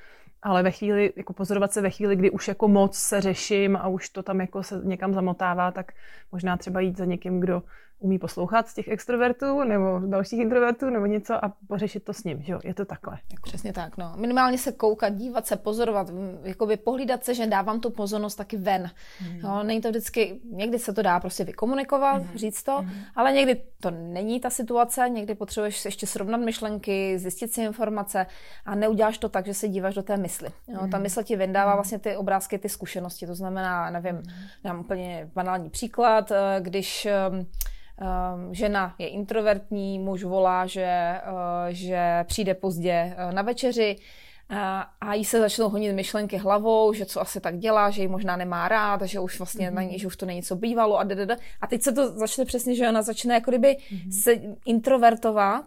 ale 0.43 0.63
ve 0.63 0.71
chvíli, 0.71 1.13
jako 1.17 1.33
pozorovat 1.33 1.73
se 1.73 1.81
ve 1.81 1.91
chvíli, 1.91 2.17
kdy 2.17 2.31
už 2.31 2.49
jako 2.49 2.69
moc 2.69 2.97
se 2.97 3.21
řeším 3.21 3.77
a 3.77 3.89
už 3.89 4.09
to 4.09 4.23
tam 4.23 4.41
jako 4.41 4.63
se 4.63 4.81
někam 4.85 5.15
zamotává, 5.15 5.71
tak 5.71 5.93
možná 6.33 6.57
třeba 6.57 6.81
jít 6.81 6.97
za 6.97 7.05
někým, 7.05 7.41
kdo 7.41 7.63
umí 8.05 8.19
poslouchat 8.19 8.69
z 8.69 8.75
těch 8.75 8.89
extrovertů 8.89 9.65
nebo 9.65 10.01
dalších 10.07 10.41
introvertů 10.41 10.91
nebo 10.91 11.07
něco 11.07 11.45
a 11.45 11.53
pořešit 11.69 12.05
to 12.05 12.13
s 12.13 12.25
ním, 12.25 12.43
že 12.43 12.53
jo, 12.53 12.61
je 12.65 12.75
to 12.75 12.85
takhle. 12.85 13.19
Jako. 13.31 13.43
Přesně 13.49 13.73
tak, 13.73 13.97
no. 13.97 14.13
Minimálně 14.17 14.59
se 14.59 14.73
koukat, 14.73 15.15
dívat 15.15 15.47
se, 15.47 15.57
pozorovat, 15.57 16.11
jakoby 16.43 16.77
pohlídat 16.77 17.25
se, 17.25 17.35
že 17.35 17.47
dávám 17.47 17.81
tu 17.81 17.91
pozornost 17.91 18.35
taky 18.35 18.57
ven. 18.57 18.91
Mm. 19.23 19.41
No, 19.41 19.63
není 19.63 19.81
to 19.81 19.89
vždycky, 19.89 20.41
někdy 20.51 20.79
se 20.79 20.93
to 20.93 21.03
dá 21.03 21.21
prostě 21.21 21.45
vykomunikovat, 21.45 22.23
mm. 22.23 22.39
říct 22.39 22.63
to, 22.63 22.83
mm. 22.83 22.91
ale 23.17 23.33
někdy 23.33 23.63
to 23.81 23.91
není 23.91 24.41
ta 24.41 24.51
situace, 24.51 25.09
někdy 25.09 25.35
potřebuješ 25.35 25.85
ještě 25.85 26.07
srovnat 26.07 26.41
myšlenky, 26.41 27.19
zjistit 27.19 27.53
si 27.53 27.63
informace 27.63 28.27
a 28.65 28.75
neuděláš 28.75 29.19
to 29.19 29.29
tak, 29.29 29.47
že 29.47 29.55
se 29.55 29.69
díváš 29.69 29.95
do 29.95 30.03
té 30.03 30.17
mysli. 30.17 30.49
Jo, 30.69 30.79
mm. 30.83 30.91
Ta 30.91 30.99
mysl 30.99 31.23
ti 31.23 31.37
vyndává 31.37 31.75
vlastně 31.75 31.99
ty 31.99 32.17
obrázky, 32.17 32.59
ty 32.59 32.69
zkušenosti, 32.69 33.27
to 33.27 33.35
znamená, 33.35 33.91
nevím, 33.91 34.15
mm. 34.15 34.23
dám 34.65 34.81
úplně 34.81 35.31
banální 35.35 35.71
příklad, 35.71 36.31
eh, 36.31 36.61
když 36.61 37.07
ehm, 37.07 37.47
žena 38.51 38.95
je 38.99 39.09
introvertní, 39.09 39.99
muž 39.99 40.25
volá, 40.25 40.67
že, 40.67 41.21
uh, 41.31 41.39
že 41.69 42.25
přijde 42.25 42.55
pozdě 42.55 43.17
uh, 43.27 43.33
na 43.33 43.43
večeři 43.43 43.97
a 45.01 45.15
jí 45.15 45.25
se 45.25 45.41
začnou 45.41 45.69
honit 45.69 45.93
myšlenky 45.93 46.37
hlavou, 46.37 46.93
že 46.93 47.07
co 47.07 47.21
asi 47.21 47.41
tak 47.41 47.59
dělá, 47.59 47.91
že 47.91 48.03
ji 48.03 48.09
možná 48.09 48.37
nemá 48.37 48.69
rád, 48.69 49.03
že 49.03 49.21
už 49.21 49.39
vlastně 49.39 49.71
mm-hmm. 49.71 49.75
na 49.75 49.83
ní, 49.83 49.99
že 49.99 50.07
už 50.07 50.17
to 50.17 50.27
není 50.27 50.43
co 50.43 50.57
bývalo 50.57 50.99
a 50.99 51.05
dada. 51.05 51.37
A 51.61 51.67
teď 51.67 51.83
se 51.83 51.93
to 51.93 52.19
začne 52.19 52.45
přesně, 52.45 52.75
že 52.75 52.89
ona 52.89 53.03
začne 53.03 53.35
jako 53.35 53.51
kdyby 53.51 53.77
mm-hmm. 53.77 54.23
se 54.23 54.33
introvertovat 54.67 55.65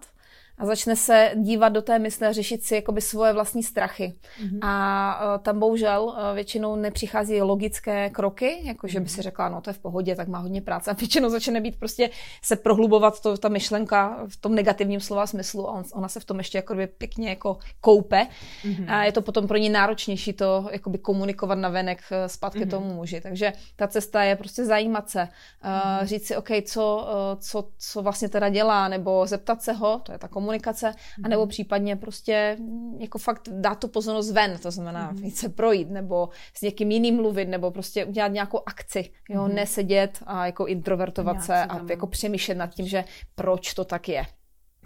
a 0.58 0.65
začne 0.65 0.96
se 0.96 1.32
dívat 1.36 1.70
do 1.70 1.82
té 1.82 2.00
mysle 2.00 2.28
a 2.28 2.32
řešit 2.32 2.63
si 2.63 2.76
jakoby 2.76 3.02
svoje 3.02 3.34
vlastní 3.34 3.63
strachy. 3.63 4.13
Mm-hmm. 4.43 4.60
A 4.62 5.36
uh, 5.36 5.43
tam 5.43 5.60
bohužel 5.60 6.04
uh, 6.04 6.36
většinou 6.36 6.76
nepřichází 6.76 7.41
logické 7.41 8.10
kroky, 8.10 8.62
jako 8.63 8.88
že 8.88 9.00
by 9.00 9.10
si 9.10 9.22
řekla, 9.22 9.50
no 9.50 9.62
to 9.62 9.70
je 9.70 9.74
v 9.74 9.80
pohodě, 9.80 10.15
tak 10.15 10.28
má 10.28 10.39
hodně 10.39 10.62
práce. 10.62 10.91
A 10.91 10.93
většinou 10.93 11.30
začne 11.30 11.62
být 11.62 11.80
prostě 11.80 12.10
se 12.43 12.56
prohlubovat 12.56 13.22
to, 13.22 13.38
ta 13.38 13.50
myšlenka 13.50 14.20
v 14.28 14.38
tom 14.38 14.56
negativním 14.56 15.00
slova 15.00 15.28
smyslu 15.28 15.70
a 15.70 15.72
on, 15.72 15.84
ona 15.93 16.08
se 16.08 16.20
v 16.20 16.26
tom 16.26 16.38
ještě 16.38 16.58
jakoby 16.58 16.88
pěkně 16.88 17.30
jako 17.30 17.58
koupe. 17.82 18.28
Mm-hmm. 18.63 18.86
A 18.88 19.04
je 19.04 19.12
to 19.12 19.22
potom 19.22 19.48
pro 19.48 19.58
ní 19.58 19.70
náročnější 19.70 20.34
to 20.34 20.70
jakoby 20.72 20.98
komunikovat 20.98 21.56
na 21.56 21.70
venek 21.70 22.00
uh, 22.12 22.28
zpátky 22.28 22.60
mm-hmm. 22.60 22.70
tomu 22.70 22.93
muži. 22.93 23.22
Takže 23.22 23.54
ta 23.76 23.88
cesta 23.88 24.24
je 24.24 24.36
prostě 24.36 24.65
zajímat 24.65 25.10
se, 25.10 25.28
mm-hmm. 25.63 26.06
říct 26.06 26.28
si, 26.28 26.36
OK, 26.36 26.50
co, 26.65 27.08
co, 27.39 27.70
co 27.78 28.02
vlastně 28.02 28.30
teda 28.30 28.50
dělá, 28.50 28.88
nebo 28.88 29.28
zeptat 29.28 29.62
se 29.62 29.74
ho, 29.74 30.02
to 30.04 30.12
je 30.12 30.17
ta 30.17 30.28
komunikace, 30.28 30.47
komunikace, 30.48 30.94
anebo 31.24 31.48
případně 31.48 31.96
prostě 31.96 32.58
jako 33.00 33.18
fakt 33.18 33.50
dát 33.52 33.80
tu 33.80 33.88
pozornost 33.88 34.32
ven, 34.32 34.58
to 34.58 34.72
znamená 34.72 35.14
mm-hmm. 35.14 35.32
se 35.32 35.50
projít, 35.50 35.90
nebo 35.90 36.30
s 36.54 36.62
někým 36.62 36.92
jiným 36.92 37.16
mluvit, 37.16 37.46
nebo 37.46 37.72
prostě 37.72 38.06
udělat 38.06 38.28
nějakou 38.28 38.60
akci, 38.66 39.10
jo, 39.30 39.44
mm-hmm. 39.44 39.54
nesedět 39.54 40.24
a 40.26 40.46
jako 40.46 40.66
introvertovat 40.66 41.44
se 41.44 41.66
a 41.66 41.82
jako 41.90 42.08
přemýšlet 42.08 42.56
nad 42.56 42.68
tím, 42.68 42.88
že 42.88 43.04
proč 43.36 43.74
to 43.74 43.86
tak 43.86 44.10
je. 44.10 44.26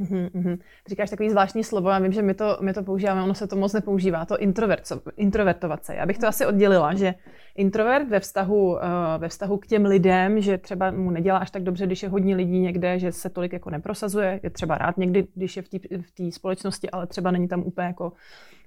Mm-hmm. 0.01 0.57
Říkáš 0.87 1.09
takový 1.09 1.29
zvláštní 1.29 1.63
slovo, 1.63 1.89
já 1.89 1.99
vím, 1.99 2.11
že 2.11 2.21
my 2.21 2.33
to, 2.33 2.57
my 2.61 2.73
to 2.73 2.83
používáme, 2.83 3.23
ono 3.23 3.33
se 3.33 3.47
to 3.47 3.55
moc 3.55 3.73
nepoužívá, 3.73 4.25
to 4.25 4.37
introvert, 4.37 4.83
introvertovat 5.17 5.85
se. 5.85 5.95
Já 5.95 6.05
bych 6.05 6.17
to 6.17 6.27
asi 6.27 6.45
oddělila, 6.45 6.93
že 6.93 7.13
introvert 7.55 8.09
ve 8.09 8.19
vztahu, 8.19 8.71
uh, 8.71 8.79
ve 9.17 9.29
vztahu 9.29 9.57
k 9.57 9.67
těm 9.67 9.85
lidem, 9.85 10.41
že 10.41 10.57
třeba 10.57 10.91
mu 10.91 11.11
nedělá 11.11 11.37
až 11.37 11.51
tak 11.51 11.63
dobře, 11.63 11.85
když 11.85 12.03
je 12.03 12.09
hodně 12.09 12.35
lidí 12.35 12.59
někde, 12.59 12.99
že 12.99 13.11
se 13.11 13.29
tolik 13.29 13.53
jako 13.53 13.69
neprosazuje, 13.69 14.39
je 14.43 14.49
třeba 14.49 14.77
rád 14.77 14.97
někdy, 14.97 15.27
když 15.35 15.57
je 15.57 15.63
v 16.01 16.11
té 16.11 16.31
společnosti, 16.31 16.89
ale 16.89 17.07
třeba 17.07 17.31
není 17.31 17.47
tam 17.47 17.63
úplně 17.63 17.87
jako 17.87 18.13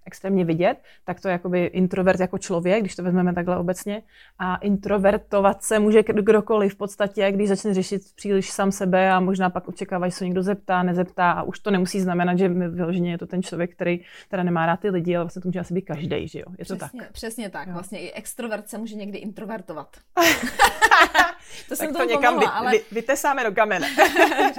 extrémně 0.06 0.44
vidět, 0.44 0.76
tak 1.04 1.20
to 1.20 1.28
je 1.28 1.32
jakoby 1.32 1.64
introvert 1.64 2.20
jako 2.20 2.38
člověk, 2.38 2.80
když 2.80 2.96
to 2.96 3.02
vezmeme 3.02 3.34
takhle 3.34 3.58
obecně. 3.58 4.02
A 4.38 4.56
introvertovat 4.56 5.62
se 5.62 5.78
může 5.78 6.02
kdokoliv 6.02 6.74
v 6.74 6.76
podstatě, 6.76 7.32
když 7.32 7.48
začne 7.48 7.74
řešit 7.74 8.02
příliš 8.14 8.50
sám 8.50 8.72
sebe 8.72 9.10
a 9.10 9.20
možná 9.20 9.50
pak 9.50 9.68
očekává, 9.68 10.08
že 10.08 10.14
se 10.14 10.24
někdo 10.24 10.42
zeptá, 10.42 10.82
nezeptá 10.82 11.32
a 11.32 11.42
už 11.42 11.58
to 11.58 11.70
nemusí 11.70 12.00
znamenat, 12.00 12.38
že 12.38 12.48
vyloženě 12.48 13.10
je 13.10 13.18
to 13.18 13.26
ten 13.26 13.42
člověk, 13.42 13.72
který 13.72 14.00
teda 14.28 14.42
nemá 14.42 14.66
rád 14.66 14.80
ty 14.80 14.90
lidi, 14.90 15.16
ale 15.16 15.24
vlastně 15.24 15.42
to 15.42 15.48
může 15.48 15.60
asi 15.60 15.74
být 15.74 15.82
každý, 15.82 16.28
že 16.28 16.38
jo? 16.38 16.44
Je 16.58 16.64
to 16.64 16.76
přesně, 16.76 17.00
tak. 17.00 17.12
Přesně 17.12 17.50
tak. 17.50 17.68
Jo. 17.68 17.74
Vlastně 17.74 18.00
i 18.00 18.12
extrovert 18.12 18.68
se 18.68 18.78
může 18.78 18.94
někdy 18.94 19.18
introvertovat. 19.18 19.96
to 21.68 21.76
jsem 21.76 21.92
tak 21.92 21.96
to 21.96 22.04
někam 22.04 22.34
pomohla, 22.34 22.60
vy, 22.60 22.66
ale... 22.66 22.70
vy, 22.70 22.82
vytesáme 22.92 23.44
do 23.44 23.52
kamene. 23.52 23.86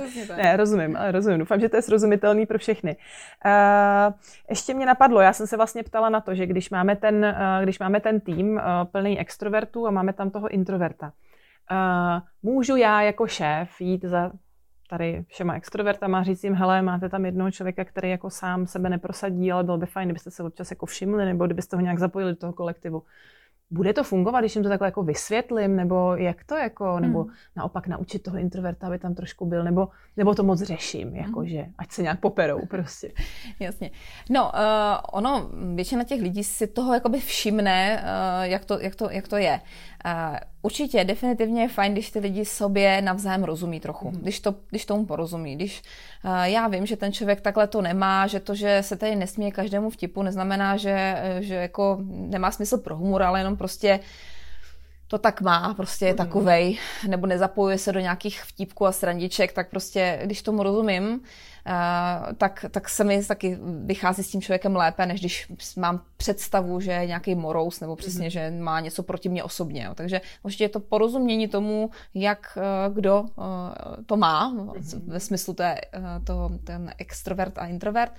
ne, 0.38 0.58
rozumím, 0.58 0.98
ale 0.98 1.12
rozumím. 1.12 1.40
Doufám, 1.40 1.60
že 1.60 1.70
to 1.70 1.76
je 1.76 1.82
srozumitelný 1.82 2.46
pro 2.46 2.60
všechny. 2.60 2.96
Uh, 3.46 4.14
ještě 4.50 4.74
mě 4.74 4.86
napadlo, 4.86 5.22
já 5.22 5.34
jsem 5.36 5.48
se 5.48 5.58
vlastně 5.58 5.84
ptala 5.84 6.10
na 6.10 6.22
to, 6.22 6.36
že 6.36 6.46
když 6.46 6.70
máme 6.70 6.96
ten, 6.96 7.16
uh, 7.26 7.64
když 7.64 7.80
máme 7.80 8.00
ten 8.00 8.20
tým 8.20 8.54
uh, 8.54 8.62
plný 8.92 9.20
extrovertů 9.20 9.88
a 9.88 9.92
máme 9.92 10.14
tam 10.14 10.30
toho 10.30 10.48
introverta, 10.48 11.12
uh, 11.72 12.22
můžu 12.44 12.76
já 12.76 13.02
jako 13.02 13.28
šéf 13.28 13.82
jít 13.82 14.04
za 14.04 14.32
tady 14.90 15.26
všema 15.28 15.56
extrovertama 15.56 16.20
a 16.20 16.24
říct 16.24 16.44
jim, 16.44 16.54
hele, 16.54 16.82
máte 16.82 17.10
tam 17.10 17.26
jednoho 17.26 17.52
člověka, 17.52 17.86
který 17.86 18.10
jako 18.10 18.30
sám 18.30 18.68
sebe 18.68 18.90
neprosadí, 18.90 19.52
ale 19.52 19.64
bylo 19.64 19.78
by 19.78 19.86
fajn, 19.86 20.08
kdybyste 20.08 20.32
se 20.32 20.44
občas 20.44 20.72
jako 20.72 20.86
všimli, 20.86 21.26
nebo 21.26 21.46
kdybyste 21.46 21.76
ho 21.76 21.82
nějak 21.82 22.00
zapojili 22.00 22.32
do 22.32 22.38
toho 22.38 22.54
kolektivu 22.54 23.04
bude 23.72 23.94
to 23.94 24.04
fungovat, 24.04 24.40
když 24.40 24.56
jim 24.56 24.64
to 24.64 24.70
takhle 24.70 24.88
jako 24.88 25.04
vysvětlím, 25.04 25.76
nebo 25.76 26.16
jak 26.16 26.44
to 26.44 26.56
jako, 26.56 27.00
nebo 27.00 27.24
hmm. 27.24 27.34
naopak 27.56 27.88
naučit 27.88 28.24
toho 28.24 28.38
introverta, 28.38 28.88
aby 28.88 29.00
tam 29.00 29.16
trošku 29.16 29.46
byl, 29.46 29.64
nebo, 29.64 29.88
nebo 30.18 30.36
to 30.36 30.44
moc 30.44 30.62
řeším, 30.62 31.16
jakože, 31.16 31.62
hmm. 31.62 31.74
ať 31.78 31.92
se 31.92 32.02
nějak 32.02 32.20
poperou 32.20 32.66
prostě. 32.70 33.12
Jasně. 33.60 33.92
No, 34.30 34.44
uh, 34.44 34.50
ono, 35.12 35.50
většina 35.76 36.04
těch 36.04 36.22
lidí 36.22 36.44
si 36.44 36.68
toho 36.68 36.94
jakoby 36.94 37.20
všimne, 37.20 38.04
uh, 38.04 38.44
jak, 38.44 38.66
to, 38.66 38.80
jak, 38.80 38.96
to, 38.96 39.10
jak 39.10 39.28
to 39.28 39.38
je. 39.38 39.62
Uh, 40.06 40.38
určitě, 40.62 41.04
definitivně 41.04 41.62
je 41.62 41.70
fajn, 41.70 41.94
když 41.94 42.12
ty 42.12 42.20
lidi 42.20 42.46
sobě 42.46 43.02
navzájem 43.02 43.44
rozumí 43.44 43.80
trochu, 43.80 44.12
mm. 44.12 44.18
když, 44.18 44.40
to, 44.40 44.56
když 44.70 44.86
tomu 44.86 45.06
porozumí. 45.06 45.56
Když 45.56 45.84
uh, 46.26 46.44
já 46.44 46.68
vím, 46.68 46.86
že 46.86 46.98
ten 46.98 47.14
člověk 47.14 47.42
takhle 47.42 47.68
to 47.68 47.82
nemá, 47.82 48.28
že 48.28 48.40
to, 48.40 48.56
že 48.56 48.78
se 48.82 48.96
tady 48.96 49.16
nesmí 49.16 49.52
každému 49.52 49.90
vtipu, 49.90 50.24
neznamená, 50.24 50.78
že, 50.78 51.24
že 51.40 51.56
jako 51.56 51.98
nemá 52.08 52.52
smysl 52.52 52.78
pro 52.78 52.96
humor, 52.96 53.24
ale 53.24 53.40
jenom 53.40 53.58
prostě 53.58 54.00
to 55.08 55.18
tak 55.18 55.42
má, 55.42 55.74
prostě 55.74 56.06
je 56.06 56.12
mm. 56.12 56.18
takovej, 56.18 56.78
nebo 57.08 57.28
nezapojuje 57.28 57.78
se 57.78 57.92
do 57.92 58.00
nějakých 58.00 58.42
vtipků 58.44 58.86
a 58.86 58.92
srandiček, 58.92 59.54
tak 59.54 59.70
prostě, 59.70 60.20
když 60.24 60.42
tomu 60.42 60.64
rozumím, 60.64 61.22
Eh, 61.22 61.55
tak, 62.38 62.66
tak 62.72 62.90
se 62.90 63.04
mi 63.04 63.24
taky 63.24 63.58
vychází 63.86 64.24
s 64.24 64.30
tím 64.30 64.42
člověkem 64.42 64.76
lépe, 64.76 65.06
než 65.06 65.20
když 65.20 65.48
mám 65.78 66.02
představu, 66.18 66.80
že 66.80 66.92
je 66.92 67.06
nějaký 67.06 67.36
morous, 67.36 67.80
nebo 67.80 67.96
přesně, 67.96 68.28
mm-hmm. 68.28 68.32
že 68.32 68.52
má 68.60 68.80
něco 68.80 69.04
proti 69.04 69.30
mně 69.30 69.44
osobně. 69.44 69.84
Jo. 69.84 69.96
Takže 69.96 70.22
určitě 70.44 70.64
je 70.64 70.70
to 70.70 70.80
porozumění 70.80 71.48
tomu, 71.48 71.90
jak 72.14 72.58
eh, 72.58 72.94
kdo 72.94 73.26
eh, 73.26 74.04
to 74.06 74.18
má, 74.18 74.54
mm-hmm. 74.54 75.02
ve 75.08 75.20
smyslu 75.20 75.54
té, 75.54 75.82
to, 76.24 76.50
ten 76.64 76.94
extrovert 76.98 77.58
a 77.58 77.66
introvert, 77.66 78.12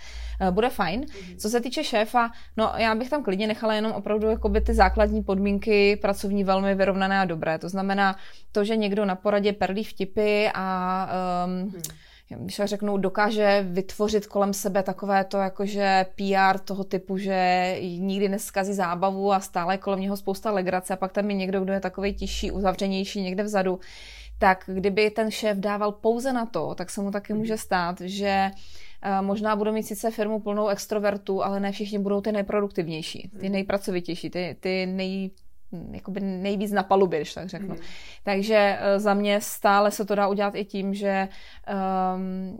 bude 0.51 0.71
fajn. 0.71 1.01
Mm-hmm. 1.01 1.37
Co 1.37 1.49
se 1.49 1.61
týče 1.61 1.85
šéfa, 1.85 2.31
no 2.57 2.73
já 2.77 2.95
bych 2.95 3.11
tam 3.11 3.23
klidně 3.23 3.47
nechala 3.47 3.75
jenom 3.75 3.93
opravdu 3.93 4.29
jakoby 4.29 4.61
ty 4.61 4.75
základní 4.75 5.23
podmínky 5.23 5.97
pracovní 5.97 6.45
velmi 6.45 6.75
vyrovnané 6.75 7.21
a 7.21 7.25
dobré. 7.25 7.59
To 7.59 7.69
znamená 7.69 8.17
to, 8.53 8.65
že 8.65 8.77
někdo 8.77 9.05
na 9.05 9.15
poradě 9.15 9.53
perlí 9.53 9.85
vtipy 9.85 10.49
a 10.55 11.09
um, 11.47 11.71
mm-hmm 11.71 12.06
když 12.29 12.61
řeknu, 12.65 12.97
dokáže 12.97 13.67
vytvořit 13.69 14.27
kolem 14.27 14.53
sebe 14.53 14.83
takové 14.83 15.25
to 15.25 15.37
jakože 15.39 16.07
PR 16.15 16.59
toho 16.59 16.85
typu, 16.85 17.19
že 17.19 17.77
nikdy 17.81 18.29
neskazí 18.29 18.73
zábavu 18.73 19.33
a 19.33 19.41
stále 19.41 19.75
je 19.75 19.79
kolem 19.79 20.01
něho 20.01 20.17
spousta 20.17 20.51
legrace 20.51 20.93
a 20.93 20.97
pak 20.97 21.13
tam 21.13 21.31
je 21.31 21.37
někdo, 21.37 21.61
kdo 21.61 21.73
je 21.73 21.81
takový 21.81 22.15
tižší, 22.15 22.51
uzavřenější 22.51 23.23
někde 23.23 23.43
vzadu, 23.43 23.81
tak 24.39 24.65
kdyby 24.67 25.11
ten 25.11 25.31
šéf 25.31 25.59
dával 25.59 25.93
pouze 25.93 26.33
na 26.33 26.47
to, 26.47 26.75
tak 26.75 26.91
se 26.91 27.01
mu 27.01 27.11
taky 27.11 27.35
může 27.35 27.53
mhm. 27.53 27.59
stát, 27.59 28.01
že 28.01 28.51
eh, 29.03 29.23
možná 29.23 29.57
budou 29.57 29.73
mít 29.73 29.83
sice 29.83 30.11
firmu 30.11 30.41
plnou 30.41 30.69
extrovertů, 30.69 31.45
ale 31.45 31.61
ne 31.61 31.73
všichni 31.73 31.99
budou 31.99 32.21
ty 32.21 32.33
nejproduktivnější, 32.33 33.31
ty 33.41 33.47
mhm. 33.47 33.53
nejpracovitější, 33.53 34.31
ty, 34.31 34.57
ty 34.61 34.87
nej 34.87 35.31
jakoby 35.93 36.21
nejvíc 36.21 36.73
na 36.73 36.83
palubě, 36.83 37.19
když 37.19 37.35
tak 37.35 37.49
řeknu. 37.49 37.75
Mm. 37.75 37.81
Takže 38.25 38.79
uh, 38.81 39.01
za 39.01 39.15
mě 39.15 39.41
stále 39.41 39.91
se 39.91 40.05
to 40.05 40.15
dá 40.15 40.29
udělat 40.29 40.55
i 40.55 40.65
tím, 40.65 40.95
že 40.95 41.29
um, 42.15 42.59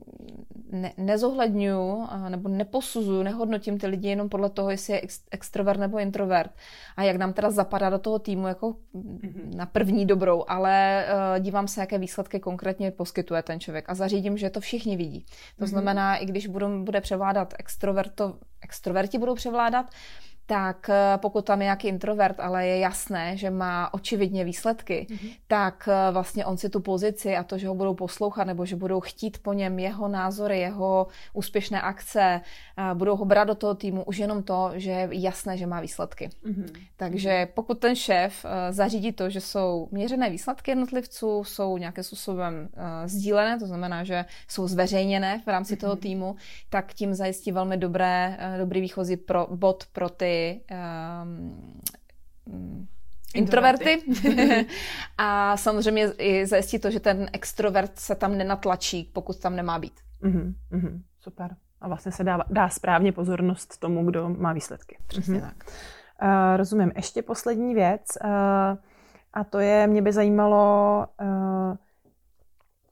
ne, 0.71 0.93
nezohledňuju 0.97 1.95
uh, 1.95 2.29
nebo 2.29 2.49
neposuzuju, 2.49 3.23
nehodnotím 3.23 3.79
ty 3.79 3.87
lidi 3.87 4.09
jenom 4.09 4.29
podle 4.29 4.51
toho, 4.51 4.71
jestli 4.71 4.93
je 4.93 5.01
ex, 5.01 5.21
extrovert 5.31 5.81
nebo 5.81 5.99
introvert 5.99 6.51
a 6.97 7.03
jak 7.03 7.17
nám 7.17 7.33
teda 7.33 7.51
zapadá 7.51 7.91
do 7.91 7.99
toho 7.99 8.19
týmu 8.19 8.47
jako 8.47 8.77
mm. 8.95 9.53
na 9.57 9.67
první 9.67 10.07
dobrou, 10.07 10.45
ale 10.49 11.07
uh, 11.07 11.45
dívám 11.45 11.69
se, 11.69 11.81
jaké 11.81 11.99
výsledky 11.99 12.41
konkrétně 12.41 12.91
poskytuje 12.91 13.43
ten 13.43 13.61
člověk 13.61 13.85
a 13.89 13.95
zařídím, 13.95 14.37
že 14.37 14.51
to 14.51 14.61
všichni 14.61 14.97
vidí. 14.97 15.27
To 15.59 15.65
mm. 15.65 15.69
znamená, 15.69 16.17
i 16.17 16.27
když 16.27 16.47
budou, 16.47 16.85
bude 16.85 17.01
převládat 17.01 17.55
extroverto, 17.59 18.35
extroverti 18.61 19.19
budou 19.19 19.35
převládat, 19.35 19.87
tak 20.47 20.91
eh, 20.91 21.19
pokud 21.19 21.45
tam 21.45 21.61
je 21.61 21.65
nějaký 21.65 21.89
introvert, 21.89 22.41
ale 22.41 22.67
je 22.67 22.79
jasné, 22.79 23.37
že 23.37 23.51
má 23.51 23.95
očividně 23.95 24.45
výsledky, 24.45 25.07
mm-hmm. 25.11 25.31
tak 25.47 25.89
eh, 25.89 26.13
vlastně 26.13 26.47
on 26.47 26.57
si 26.57 26.69
tu 26.69 26.81
pozici 26.81 27.37
a 27.37 27.43
to, 27.43 27.59
že 27.59 27.69
ho 27.69 27.75
budou 27.75 27.95
poslouchat 27.95 28.45
nebo 28.45 28.67
že 28.67 28.77
budou 28.77 29.01
chtít 29.01 29.39
po 29.39 29.53
něm 29.53 29.79
jeho 29.79 30.09
názory, 30.09 30.61
jeho 30.61 31.07
úspěšné 31.33 31.81
akce, 31.81 32.41
eh, 32.79 32.95
budou 32.95 33.17
ho 33.17 33.25
brát 33.25 33.45
do 33.45 33.55
toho 33.55 33.75
týmu 33.75 34.05
už 34.05 34.19
jenom 34.19 34.43
to, 34.43 34.71
že 34.75 34.91
je 34.91 35.09
jasné, 35.11 35.57
že 35.57 35.67
má 35.67 35.81
výsledky. 35.81 36.31
Mm-hmm. 36.45 36.81
Takže 36.97 37.49
pokud 37.55 37.79
ten 37.79 37.97
šéf 37.97 38.47
zařídí 38.71 39.13
to, 39.13 39.31
že 39.31 39.41
jsou 39.41 39.89
měřené 39.91 40.31
výsledky 40.31 40.71
jednotlivců, 40.71 41.45
jsou 41.45 41.79
nějakým 41.79 42.05
způsobem 42.05 42.69
sdílené, 43.05 43.59
to 43.59 43.67
znamená, 43.67 44.05
že 44.05 44.25
jsou 44.49 44.69
zveřejněné 44.69 45.43
v 45.45 45.49
rámci 45.49 45.75
mm-hmm. 45.75 45.81
toho 45.81 45.97
týmu, 45.97 46.37
tak 46.71 46.95
tím 46.95 47.15
zajistí 47.15 47.53
velmi 47.53 47.77
dobré, 47.77 48.39
dobrý 48.59 48.81
výchozí 48.81 49.17
pro, 49.17 49.47
bod 49.51 49.85
pro 49.93 50.09
ty 50.09 50.36
um, 51.23 51.77
introverty. 53.35 54.03
a 55.19 55.57
samozřejmě 55.57 56.13
i 56.19 56.47
zajistit 56.47 56.79
to, 56.79 56.91
že 56.91 57.01
ten 57.01 57.29
extrovert 57.33 57.99
se 57.99 58.15
tam 58.15 58.39
nenatlačí, 58.39 59.11
pokud 59.13 59.41
tam 59.41 59.57
nemá 59.57 59.79
být. 59.79 60.01
Mm-hmm, 60.23 60.55
mm-hmm, 60.73 61.03
super. 61.21 61.57
A 61.81 61.89
vlastně 61.89 62.13
se 62.13 62.25
dá, 62.25 62.45
dá 62.51 62.69
správně 62.69 63.13
pozornost 63.13 63.79
tomu, 63.81 64.05
kdo 64.05 64.29
má 64.29 64.53
výsledky. 64.53 64.99
Přesně 65.07 65.39
mm-hmm. 65.39 65.41
tak. 65.41 65.71
Uh, 66.23 66.57
rozumím. 66.57 66.93
Ještě 66.97 67.23
poslední 67.23 67.75
věc. 67.75 68.03
Uh, 68.25 68.31
a 69.33 69.45
to 69.51 69.59
je, 69.59 69.87
mě 69.87 70.03
by 70.03 70.13
zajímalo, 70.13 71.07
uh, 71.21 71.77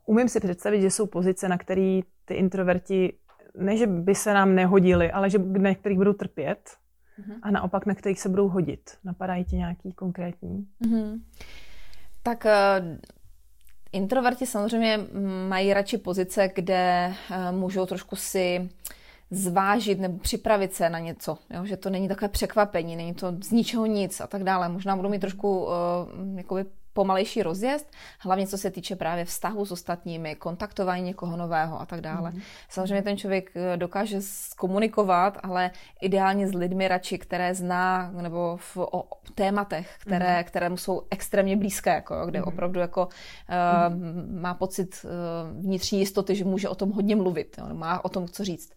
umím 0.07 0.29
si 0.29 0.41
představit, 0.41 0.81
že 0.81 0.91
jsou 0.91 1.07
pozice, 1.07 1.49
na 1.49 1.59
které 1.59 2.01
ty 2.25 2.35
introverti, 2.35 3.13
ne, 3.57 3.77
že 3.77 3.87
by 3.87 4.15
se 4.15 4.35
nám 4.35 4.55
nehodili, 4.55 5.13
ale 5.13 5.31
že 5.31 5.39
na 5.39 5.75
kterých 5.75 5.99
budou 5.99 6.13
trpět, 6.13 6.71
mm-hmm. 7.21 7.39
a 7.43 7.51
naopak 7.51 7.87
na 7.87 7.95
kterých 7.95 8.21
se 8.21 8.29
budou 8.29 8.49
hodit. 8.49 8.91
Napadají 9.05 9.45
ti 9.45 9.57
nějaký 9.57 9.93
konkrétní? 9.93 10.67
Mm-hmm. 10.85 11.21
Tak 12.23 12.45
uh, 12.45 12.99
introverti 13.93 14.47
samozřejmě 14.47 15.01
mají 15.49 15.75
radši 15.75 15.99
pozice, 15.99 16.51
kde 16.55 17.15
uh, 17.31 17.59
můžou 17.59 17.87
trošku 17.87 18.17
si 18.17 18.71
zvážit 19.31 20.01
nebo 20.01 20.19
připravit 20.19 20.75
se 20.75 20.91
na 20.91 20.99
něco, 20.99 21.39
jo? 21.51 21.65
že 21.65 21.77
to 21.77 21.91
není 21.91 22.09
takové 22.09 22.29
překvapení, 22.29 22.97
není 22.97 23.15
to 23.15 23.37
z 23.43 23.51
ničeho 23.51 23.87
nic 23.87 24.21
a 24.21 24.27
tak 24.27 24.45
dále. 24.45 24.69
Možná 24.69 24.97
budou 24.97 25.09
mít 25.09 25.19
trošku 25.19 25.65
uh, 25.65 25.71
jakoby 26.37 26.65
pomalejší 26.95 27.43
rozjezd, 27.43 27.87
hlavně 28.19 28.47
co 28.47 28.59
se 28.59 28.71
týče 28.71 28.97
právě 28.97 29.25
vztahu 29.25 29.67
s 29.67 29.73
ostatními, 29.73 30.35
kontaktování 30.35 31.03
někoho 31.03 31.37
nového 31.37 31.81
a 31.81 31.87
tak 31.87 32.01
dále. 32.01 32.31
Mm. 32.31 32.41
Samozřejmě 32.69 33.03
ten 33.03 33.17
člověk 33.17 33.51
eh, 33.55 33.77
dokáže 33.77 34.21
komunikovat, 34.57 35.39
ale 35.43 35.71
ideálně 36.01 36.49
s 36.49 36.55
lidmi 36.55 36.89
radši, 36.89 37.19
které 37.19 37.55
zná, 37.55 38.11
nebo 38.11 38.57
v, 38.57 38.77
o 38.77 39.05
tématech, 39.35 39.97
které, 39.99 40.39
mm. 40.39 40.45
které 40.45 40.69
mu 40.69 40.77
jsou 40.77 41.03
extrémně 41.11 41.57
blízké, 41.57 41.91
jako, 41.91 42.27
kde 42.27 42.39
mm. 42.39 42.45
opravdu 42.45 42.81
jako, 42.81 43.09
uh, 43.09 43.95
mm. 43.95 44.41
má 44.41 44.55
pocit 44.55 45.05
uh, 45.05 45.65
vnitřní 45.65 45.99
jistoty, 45.99 46.35
že 46.35 46.45
může 46.45 46.69
o 46.69 46.75
tom 46.75 46.91
hodně 46.91 47.17
mluvit, 47.17 47.57
jo, 47.59 47.75
má 47.75 48.05
o 48.05 48.09
tom 48.09 48.29
co 48.29 48.45
říct. 48.45 48.73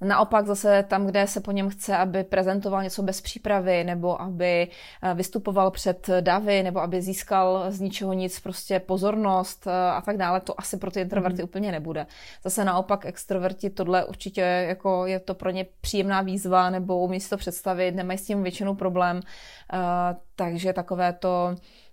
Naopak 0.00 0.46
zase 0.46 0.82
tam, 0.82 1.06
kde 1.06 1.26
se 1.26 1.40
po 1.40 1.52
něm 1.52 1.68
chce, 1.68 1.96
aby 1.96 2.24
prezentoval 2.24 2.82
něco 2.82 3.02
bez 3.02 3.20
přípravy, 3.20 3.84
nebo 3.84 4.22
aby 4.22 4.68
eh, 5.02 5.14
vystupoval 5.14 5.70
před 5.70 6.10
davy, 6.20 6.62
nebo 6.62 6.80
aby 6.80 7.02
získal 7.02 7.64
z 7.68 7.80
ničeho 7.80 8.12
nic 8.12 8.40
prostě 8.40 8.80
pozornost 8.80 9.66
eh, 9.66 9.90
a 9.90 10.00
tak 10.00 10.16
dále, 10.16 10.40
to 10.40 10.60
asi 10.60 10.76
pro 10.76 10.90
ty 10.90 11.00
introverty 11.00 11.42
mm. 11.42 11.44
úplně 11.44 11.72
nebude. 11.72 12.06
Zase 12.44 12.64
naopak 12.64 13.06
extroverti 13.06 13.70
tohle 13.70 14.04
určitě 14.04 14.40
jako 14.40 15.06
je 15.06 15.20
to 15.20 15.34
pro 15.34 15.50
ně 15.50 15.66
příjemná 15.80 16.22
výzva, 16.22 16.70
nebo 16.70 16.98
umí 16.98 17.20
si 17.20 17.30
to 17.30 17.36
představit, 17.36 17.92
nemají 17.92 18.18
s 18.18 18.26
tím 18.26 18.42
většinou 18.42 18.74
problém, 18.74 19.16
uh, 19.16 19.80
takže 20.36 20.72
takové 20.72 21.12
to 21.12 21.56
Eh, 21.56 21.85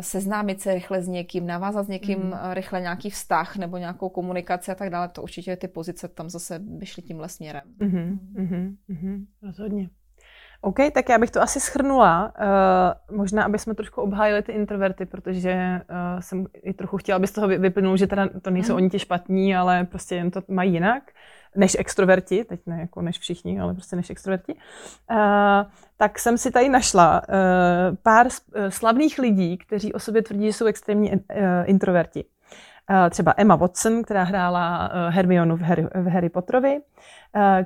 seznámit 0.00 0.60
se 0.60 0.74
rychle 0.74 1.02
s 1.02 1.08
někým, 1.08 1.46
navázat 1.46 1.86
s 1.86 1.88
někým 1.88 2.18
mm. 2.18 2.34
rychle 2.52 2.80
nějaký 2.80 3.10
vztah 3.10 3.56
nebo 3.56 3.76
nějakou 3.76 4.08
komunikaci 4.08 4.72
a 4.72 4.74
tak 4.74 4.90
dále, 4.90 5.08
to 5.08 5.22
určitě 5.22 5.56
ty 5.56 5.68
pozice 5.68 6.08
tam 6.08 6.30
zase 6.30 6.58
by 6.58 6.86
šly 6.86 7.02
tímhle 7.02 7.28
směrem. 7.28 7.62
Mm-hmm, 7.80 8.18
mm-hmm, 8.34 8.76
mm-hmm, 8.90 9.26
rozhodně. 9.42 9.90
OK, 10.60 10.76
tak 10.94 11.08
já 11.08 11.18
bych 11.18 11.30
to 11.30 11.42
asi 11.42 11.60
schrnula. 11.60 12.32
Uh, 13.10 13.16
možná, 13.16 13.44
aby 13.44 13.58
jsme 13.58 13.74
trošku 13.74 14.00
obhájili 14.00 14.42
ty 14.42 14.52
introverty, 14.52 15.06
protože 15.06 15.80
uh, 15.90 16.20
jsem 16.20 16.46
i 16.62 16.74
trochu 16.74 16.96
chtěla, 16.96 17.16
aby 17.16 17.26
z 17.26 17.32
toho 17.32 17.48
vyplnul, 17.48 17.96
že 17.96 18.06
teda 18.06 18.28
to 18.42 18.50
nejsou 18.50 18.72
mm. 18.72 18.76
oni 18.76 18.90
ti 18.90 18.98
špatní, 18.98 19.56
ale 19.56 19.84
prostě 19.84 20.14
jen 20.14 20.30
to 20.30 20.42
mají 20.48 20.72
jinak 20.72 21.02
než 21.56 21.76
extroverti, 21.78 22.44
teď 22.44 22.60
ne 22.66 22.80
jako 22.80 23.02
než 23.02 23.18
všichni, 23.18 23.60
ale 23.60 23.74
prostě 23.74 23.96
než 23.96 24.10
extroverti, 24.10 24.54
uh, 24.54 25.18
tak 25.96 26.18
jsem 26.18 26.38
si 26.38 26.50
tady 26.50 26.68
našla 26.68 27.22
uh, 27.28 27.96
pár 28.02 28.26
uh, 28.26 28.68
slavných 28.68 29.18
lidí, 29.18 29.58
kteří 29.58 29.92
o 29.92 29.98
sobě 29.98 30.22
tvrdí, 30.22 30.46
že 30.46 30.52
jsou 30.52 30.66
extrémní 30.66 31.12
introverti. 31.64 32.24
Třeba 33.10 33.34
Emma 33.36 33.56
Watson, 33.56 34.02
která 34.02 34.22
hrála 34.22 34.90
Hermionu 35.08 35.56
v 35.56 35.60
Harry, 35.60 35.86
v 35.94 36.06
Harry 36.06 36.28
Potterovi, 36.28 36.80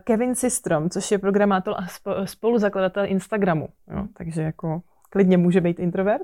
Kevin 0.04 0.34
Systrom, 0.34 0.90
což 0.90 1.10
je 1.10 1.18
programátor 1.18 1.74
a 1.78 1.86
spoluzakladatel 2.24 3.04
Instagramu. 3.06 3.68
Jo, 3.90 4.06
takže 4.16 4.42
jako 4.42 4.82
klidně 5.12 5.38
může 5.38 5.60
být 5.60 5.78
introvert. 5.78 6.22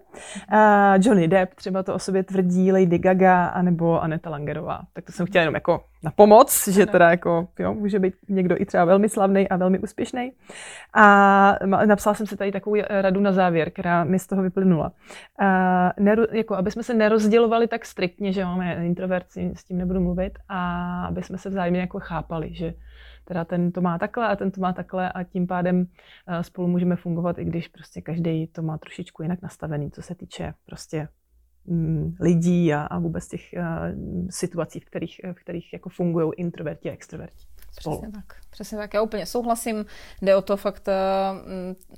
Uh, 0.52 0.58
Johnny 1.00 1.28
Depp 1.28 1.54
třeba 1.54 1.82
to 1.82 1.94
o 1.94 1.98
sobě 1.98 2.22
tvrdí, 2.22 2.72
Lady 2.72 2.98
Gaga 2.98 3.46
anebo 3.46 4.02
Aneta 4.02 4.30
Langerová. 4.30 4.80
Tak 4.92 5.04
to 5.04 5.12
jsem 5.12 5.26
chtěla 5.26 5.42
jenom 5.42 5.54
jako 5.54 5.84
na 6.02 6.10
pomoc, 6.10 6.68
že 6.68 6.86
teda 6.86 7.10
jako, 7.10 7.48
jo, 7.58 7.74
může 7.74 7.98
být 7.98 8.14
někdo 8.28 8.56
i 8.58 8.64
třeba 8.64 8.84
velmi 8.84 9.08
slavný 9.08 9.48
a 9.48 9.56
velmi 9.56 9.78
úspěšný. 9.78 10.32
A 10.94 11.54
napsala 11.86 12.14
jsem 12.14 12.26
si 12.26 12.36
tady 12.36 12.52
takovou 12.52 12.76
radu 12.88 13.20
na 13.20 13.32
závěr, 13.32 13.70
která 13.70 14.04
mi 14.04 14.18
z 14.18 14.26
toho 14.26 14.42
vyplynula. 14.42 14.92
Uh, 15.40 16.04
neru, 16.04 16.22
jako, 16.32 16.54
aby 16.54 16.70
jsme 16.70 16.82
se 16.82 16.94
nerozdělovali 16.94 17.68
tak 17.68 17.84
striktně, 17.84 18.32
že 18.32 18.44
máme 18.44 18.86
introverci, 18.86 19.52
s 19.54 19.64
tím 19.64 19.78
nebudu 19.78 20.00
mluvit, 20.00 20.38
a 20.48 21.04
aby 21.06 21.22
jsme 21.22 21.38
se 21.38 21.48
vzájemně 21.48 21.80
jako 21.80 22.00
chápali, 22.00 22.54
že 22.54 22.74
teda 23.28 23.44
ten 23.44 23.72
to 23.72 23.80
má 23.80 23.98
takhle 23.98 24.28
a 24.28 24.36
ten 24.36 24.50
to 24.50 24.60
má 24.60 24.72
takhle 24.72 25.12
a 25.12 25.22
tím 25.22 25.46
pádem 25.46 25.86
eh, 26.26 26.44
spolu 26.44 26.68
můžeme 26.68 26.96
fungovat, 26.96 27.38
i 27.38 27.44
když 27.44 27.68
prostě 27.68 28.00
každý 28.00 28.46
to 28.46 28.62
má 28.62 28.78
trošičku 28.78 29.22
jinak 29.22 29.42
nastavený, 29.42 29.90
co 29.90 30.02
se 30.02 30.14
týče 30.14 30.54
prostě 30.66 31.08
mm, 31.66 32.14
lidí 32.20 32.74
a, 32.74 32.82
a 32.82 32.98
vůbec 32.98 33.28
těch 33.28 33.54
uh, 33.56 33.98
situací, 34.30 34.80
v 34.80 34.84
kterých, 34.84 35.20
v 35.32 35.34
kterých 35.34 35.72
jako 35.72 35.88
fungují 35.88 36.30
introverti 36.36 36.90
a 36.90 36.92
extroverti. 36.92 37.44
Přesně 37.78 38.10
tak. 38.12 38.24
Přesně 38.50 38.78
tak, 38.78 38.94
já 38.94 39.02
úplně 39.02 39.26
souhlasím. 39.26 39.86
Jde 40.22 40.36
o 40.36 40.42
to 40.42 40.56
fakt, 40.56 40.88
eh, 40.88 40.94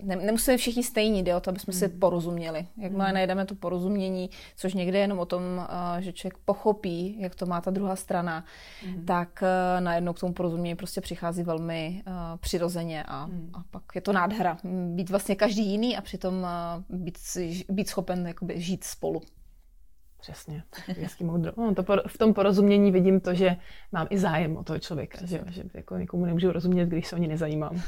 ne, 0.03 0.17
nemusíme 0.17 0.57
všichni 0.57 0.83
stejní, 0.83 1.23
jde 1.23 1.37
o 1.37 1.41
to, 1.41 1.51
aby 1.51 1.59
jsme 1.59 1.73
mm. 1.73 1.79
si 1.79 1.89
porozuměli. 1.89 2.67
Jakmile 2.77 3.09
mm. 3.09 3.15
najdeme 3.15 3.47
to 3.47 3.55
porozumění, 3.55 4.31
což 4.57 4.75
někdy 4.75 4.99
je 4.99 5.03
jenom 5.03 5.19
o 5.19 5.27
tom, 5.27 5.43
eh, 5.99 6.03
že 6.03 6.13
člověk 6.13 6.39
pochopí, 6.45 7.17
jak 7.21 7.35
to 7.35 7.47
má 7.47 7.61
ta 7.61 7.71
druhá 7.71 7.97
strana, 7.97 8.45
mm. 8.87 9.05
tak 9.05 9.43
eh, 9.43 9.81
najednou 9.81 10.13
k 10.13 10.21
tomu 10.21 10.33
porozumění 10.33 10.77
prostě 10.77 11.01
přichází 11.01 11.43
velmi 11.43 12.03
přirozeně 12.41 13.05
a, 13.09 13.27
mm. 13.27 13.51
a 13.55 13.63
pak 13.71 13.83
je 13.95 14.01
to 14.01 14.13
nádhera. 14.13 14.57
Být 14.95 15.11
vlastně 15.11 15.35
každý 15.35 15.67
jiný 15.67 15.97
a 15.97 16.01
přitom 16.01 16.47
být, 16.89 17.19
být 17.69 17.89
schopen 17.89 18.27
jakoby, 18.27 18.61
žít 18.61 18.85
spolu. 18.85 19.23
Přesně, 20.21 20.63
hezky 21.01 21.25
moudro. 21.25 21.53
No, 21.57 21.75
to 21.75 21.85
v 22.07 22.19
tom 22.19 22.35
porozumění 22.35 22.93
vidím 22.93 23.21
to, 23.21 23.35
že 23.35 23.57
mám 23.93 24.07
i 24.11 24.19
zájem 24.19 24.57
o 24.57 24.65
toho 24.65 24.79
člověka, 24.79 25.19
že, 25.27 25.41
že 25.49 25.63
jako 25.75 25.97
někomu 25.97 26.27
nemůžu 26.27 26.53
rozumět, 26.53 26.87
když 26.87 27.07
se 27.07 27.17
o 27.17 27.19
ně 27.19 27.29
nezajímám. 27.29 27.83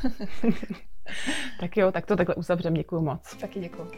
tak 1.60 1.76
jo, 1.76 1.92
tak 1.92 2.06
to 2.06 2.16
takhle 2.16 2.34
uzavřem. 2.34 2.74
Děkuji 2.74 3.00
moc. 3.00 3.36
Taky 3.40 3.60
děkuji. 3.60 3.90